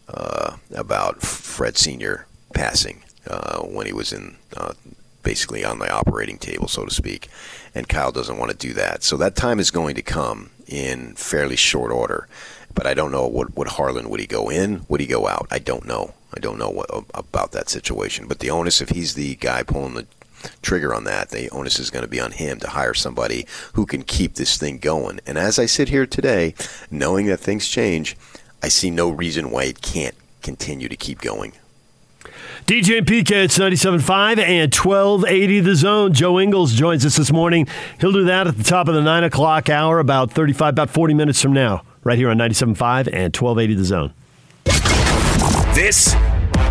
uh, 0.08 0.56
about 0.74 1.22
Fred 1.22 1.76
Senior 1.76 2.26
passing 2.52 3.02
uh, 3.26 3.60
when 3.60 3.86
he 3.86 3.92
was 3.92 4.12
in 4.12 4.36
uh, 4.56 4.74
basically 5.22 5.64
on 5.64 5.78
the 5.78 5.90
operating 5.90 6.38
table, 6.38 6.68
so 6.68 6.84
to 6.84 6.90
speak. 6.90 7.28
And 7.74 7.88
Kyle 7.88 8.12
doesn't 8.12 8.38
want 8.38 8.50
to 8.50 8.56
do 8.56 8.72
that. 8.74 9.02
So 9.02 9.16
that 9.18 9.36
time 9.36 9.58
is 9.58 9.70
going 9.70 9.94
to 9.94 10.02
come 10.02 10.50
in 10.66 11.14
fairly 11.14 11.56
short 11.56 11.92
order. 11.92 12.28
But 12.74 12.86
I 12.86 12.94
don't 12.94 13.12
know 13.12 13.26
what 13.26 13.56
would 13.56 13.68
Harlan 13.68 14.08
would 14.08 14.20
he 14.20 14.26
go 14.26 14.50
in? 14.50 14.86
Would 14.88 15.00
he 15.00 15.06
go 15.06 15.28
out? 15.28 15.46
I 15.50 15.58
don't 15.58 15.86
know. 15.86 16.14
I 16.34 16.40
don't 16.40 16.58
know 16.58 16.70
what, 16.70 16.88
about 17.12 17.52
that 17.52 17.68
situation. 17.68 18.28
But 18.28 18.38
the 18.38 18.50
onus, 18.50 18.80
if 18.80 18.90
he's 18.90 19.14
the 19.14 19.34
guy 19.36 19.62
pulling 19.62 19.94
the 19.94 20.06
trigger 20.62 20.94
on 20.94 21.04
that, 21.04 21.30
the 21.30 21.50
onus 21.50 21.78
is 21.78 21.90
going 21.90 22.04
to 22.04 22.10
be 22.10 22.20
on 22.20 22.32
him 22.32 22.60
to 22.60 22.68
hire 22.68 22.94
somebody 22.94 23.46
who 23.74 23.84
can 23.84 24.02
keep 24.02 24.34
this 24.34 24.56
thing 24.56 24.78
going. 24.78 25.20
And 25.26 25.36
as 25.36 25.58
I 25.58 25.66
sit 25.66 25.88
here 25.88 26.06
today, 26.06 26.54
knowing 26.90 27.26
that 27.26 27.38
things 27.38 27.68
change, 27.68 28.16
I 28.62 28.68
see 28.68 28.90
no 28.90 29.10
reason 29.10 29.50
why 29.50 29.64
it 29.64 29.82
can't 29.82 30.14
continue 30.42 30.88
to 30.88 30.96
keep 30.96 31.20
going. 31.20 31.52
DJ 32.66 32.98
and 32.98 33.06
PK, 33.06 33.44
it's 33.44 33.58
97.5 33.58 34.38
and 34.38 34.72
1280 34.74 35.60
The 35.60 35.74
Zone. 35.74 36.12
Joe 36.12 36.38
Ingles 36.38 36.72
joins 36.74 37.04
us 37.04 37.16
this 37.16 37.32
morning. 37.32 37.66
He'll 38.00 38.12
do 38.12 38.24
that 38.24 38.46
at 38.46 38.56
the 38.56 38.62
top 38.62 38.86
of 38.86 38.94
the 38.94 39.02
9 39.02 39.24
o'clock 39.24 39.68
hour, 39.68 39.98
about 39.98 40.30
35, 40.30 40.74
about 40.74 40.90
40 40.90 41.14
minutes 41.14 41.42
from 41.42 41.52
now, 41.52 41.82
right 42.04 42.18
here 42.18 42.30
on 42.30 42.38
97.5 42.38 43.08
and 43.12 43.36
1280 43.36 43.74
The 43.74 43.84
Zone. 43.84 44.12
This 45.74 46.14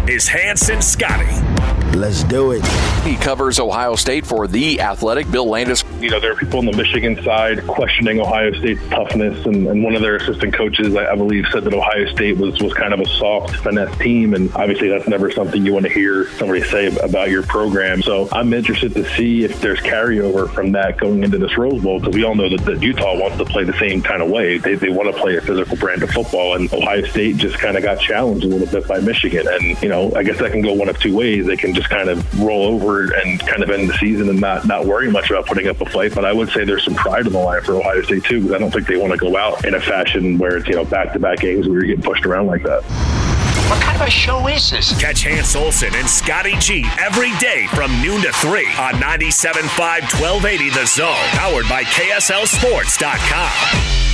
is 0.08 0.28
Hans 0.28 0.70
and 0.70 0.84
Scotty. 0.84 1.49
Let's 1.94 2.24
do 2.24 2.52
it. 2.52 2.66
He 3.04 3.16
covers 3.16 3.60
Ohio 3.60 3.96
State 3.96 4.26
for 4.26 4.48
The 4.48 4.80
Athletic. 4.80 5.30
Bill 5.32 5.48
Landis. 5.48 5.84
You 6.00 6.12
know, 6.12 6.20
there 6.20 6.32
are 6.32 6.36
people 6.36 6.60
on 6.60 6.66
the 6.66 6.78
Michigan 6.78 7.22
side 7.24 7.66
questioning 7.66 8.22
Ohio 8.22 8.54
State's 8.54 8.88
toughness, 8.90 9.46
and, 9.46 9.68
and 9.68 9.84
one 9.84 9.96
of 9.96 10.02
their 10.02 10.18
assistant 10.18 10.54
coaches, 10.54 10.96
I, 10.96 11.12
I, 11.12 11.16
believe, 11.16 11.46
said 11.52 11.64
that 11.64 11.74
Ohio 11.74 12.06
State 12.14 12.38
was, 12.38 12.62
was 12.62 12.74
kind 12.74 12.94
of 12.94 13.00
a 13.00 13.06
soft, 13.06 13.56
finesse 13.58 13.98
team, 13.98 14.36
and 14.36 14.54
obviously 14.56 14.88
that's 14.90 15.08
never 15.08 15.32
something 15.32 15.66
you 15.66 15.74
want 15.74 15.88
to 15.88 15.92
hear 15.92 16.30
somebody 16.38 16.62
say 16.62 16.96
about 16.98 17.32
your 17.32 17.44
program. 17.44 18.04
So 18.04 18.30
I'm 18.32 18.54
interested 18.54 18.94
to 18.94 19.10
see 19.16 19.44
if 19.44 19.60
there's 19.60 19.80
carryover 19.80 20.54
from 20.54 20.72
that 20.74 20.98
going 20.98 21.24
into 21.24 21.40
this 21.40 21.58
Rose 21.58 21.82
Bowl, 21.82 22.00
because 22.00 22.16
we 22.16 22.24
all 22.24 22.36
know 22.36 22.50
that, 22.50 22.64
that, 22.66 22.84
Utah 22.84 23.20
wants 23.20 23.38
to 23.38 23.46
play 23.46 23.64
the 23.64 23.78
same 23.80 24.02
kind 24.02 24.22
of 24.22 24.30
way. 24.30 24.58
They, 24.58 24.76
they 24.76 24.90
want 24.90 25.14
to 25.14 25.20
play 25.20 25.38
a 25.38 25.42
physical 25.42 25.76
brand 25.76 26.04
of 26.04 26.12
football, 26.12 26.56
and 26.56 26.72
Ohio 26.72 27.04
State 27.06 27.38
just 27.38 27.58
kind 27.58 27.76
of 27.78 27.84
got 27.84 28.00
challenged 28.00 28.46
a 28.46 28.48
little 28.48 28.68
bit 28.68 28.88
by 28.88 29.00
Michigan. 29.00 29.48
And, 29.48 29.82
you 29.82 29.90
know, 29.90 30.14
I 30.16 30.24
guess 30.24 30.38
that 30.40 30.52
can 30.52 30.62
go 30.62 30.74
one 30.74 30.88
of 30.88 31.00
two 31.00 31.16
ways. 31.16 31.46
They 31.46 31.58
can 31.58 31.74
just 31.80 31.90
kind 31.90 32.10
of 32.10 32.42
roll 32.42 32.66
over 32.66 33.14
and 33.14 33.40
kind 33.40 33.64
of 33.64 33.70
end 33.70 33.90
the 33.90 33.94
season 33.98 34.28
and 34.30 34.42
not 34.42 34.68
not 34.68 34.86
worry 34.86 35.10
much 35.10 35.30
about 35.30 35.46
putting 35.46 35.68
up 35.68 35.80
a 35.80 35.86
fight. 35.86 36.14
But 36.14 36.26
I 36.26 36.34
would 36.34 36.50
say 36.50 36.66
there's 36.66 36.84
some 36.84 36.96
pride 36.96 37.26
in 37.26 37.32
the 37.32 37.40
line 37.40 37.62
for 37.62 37.76
Ohio 37.76 38.02
State 38.02 38.26
too, 38.26 38.42
because 38.42 38.54
I 38.54 38.58
don't 38.58 38.72
think 38.72 38.88
they 38.88 38.98
want 38.98 39.14
to 39.14 39.18
go 39.18 39.38
out 39.38 39.64
in 39.66 39.76
a 39.76 39.80
fashion 39.80 40.38
where 40.38 40.58
it's 40.58 40.68
you 40.68 40.76
know 40.76 40.84
back 40.86 41.14
to 41.14 41.20
back 41.20 41.40
games 41.40 41.68
where 41.68 41.80
you're 41.80 41.88
getting 41.88 42.04
pushed 42.04 42.26
around 42.26 42.48
like 42.48 42.64
that. 42.64 42.84
What 43.70 43.82
kind 43.82 44.02
of 44.02 44.08
a 44.08 44.12
show 44.12 44.48
is 44.48 44.72
this? 44.72 45.00
Catch 45.00 45.24
Hans 45.24 45.56
Olsen 45.56 45.94
and 45.94 46.10
Scotty 46.10 46.56
G 46.58 46.86
every 47.00 47.32
day 47.38 47.68
from 47.76 47.92
noon 48.02 48.22
to 48.24 48.32
3 48.34 48.66
on 48.66 48.96
97.5 48.96 49.70
1280 50.20 50.70
The 50.72 50.88
Zone, 50.88 51.14
powered 51.38 51.70
by 51.70 51.84
KSLSports.com. 51.84 54.09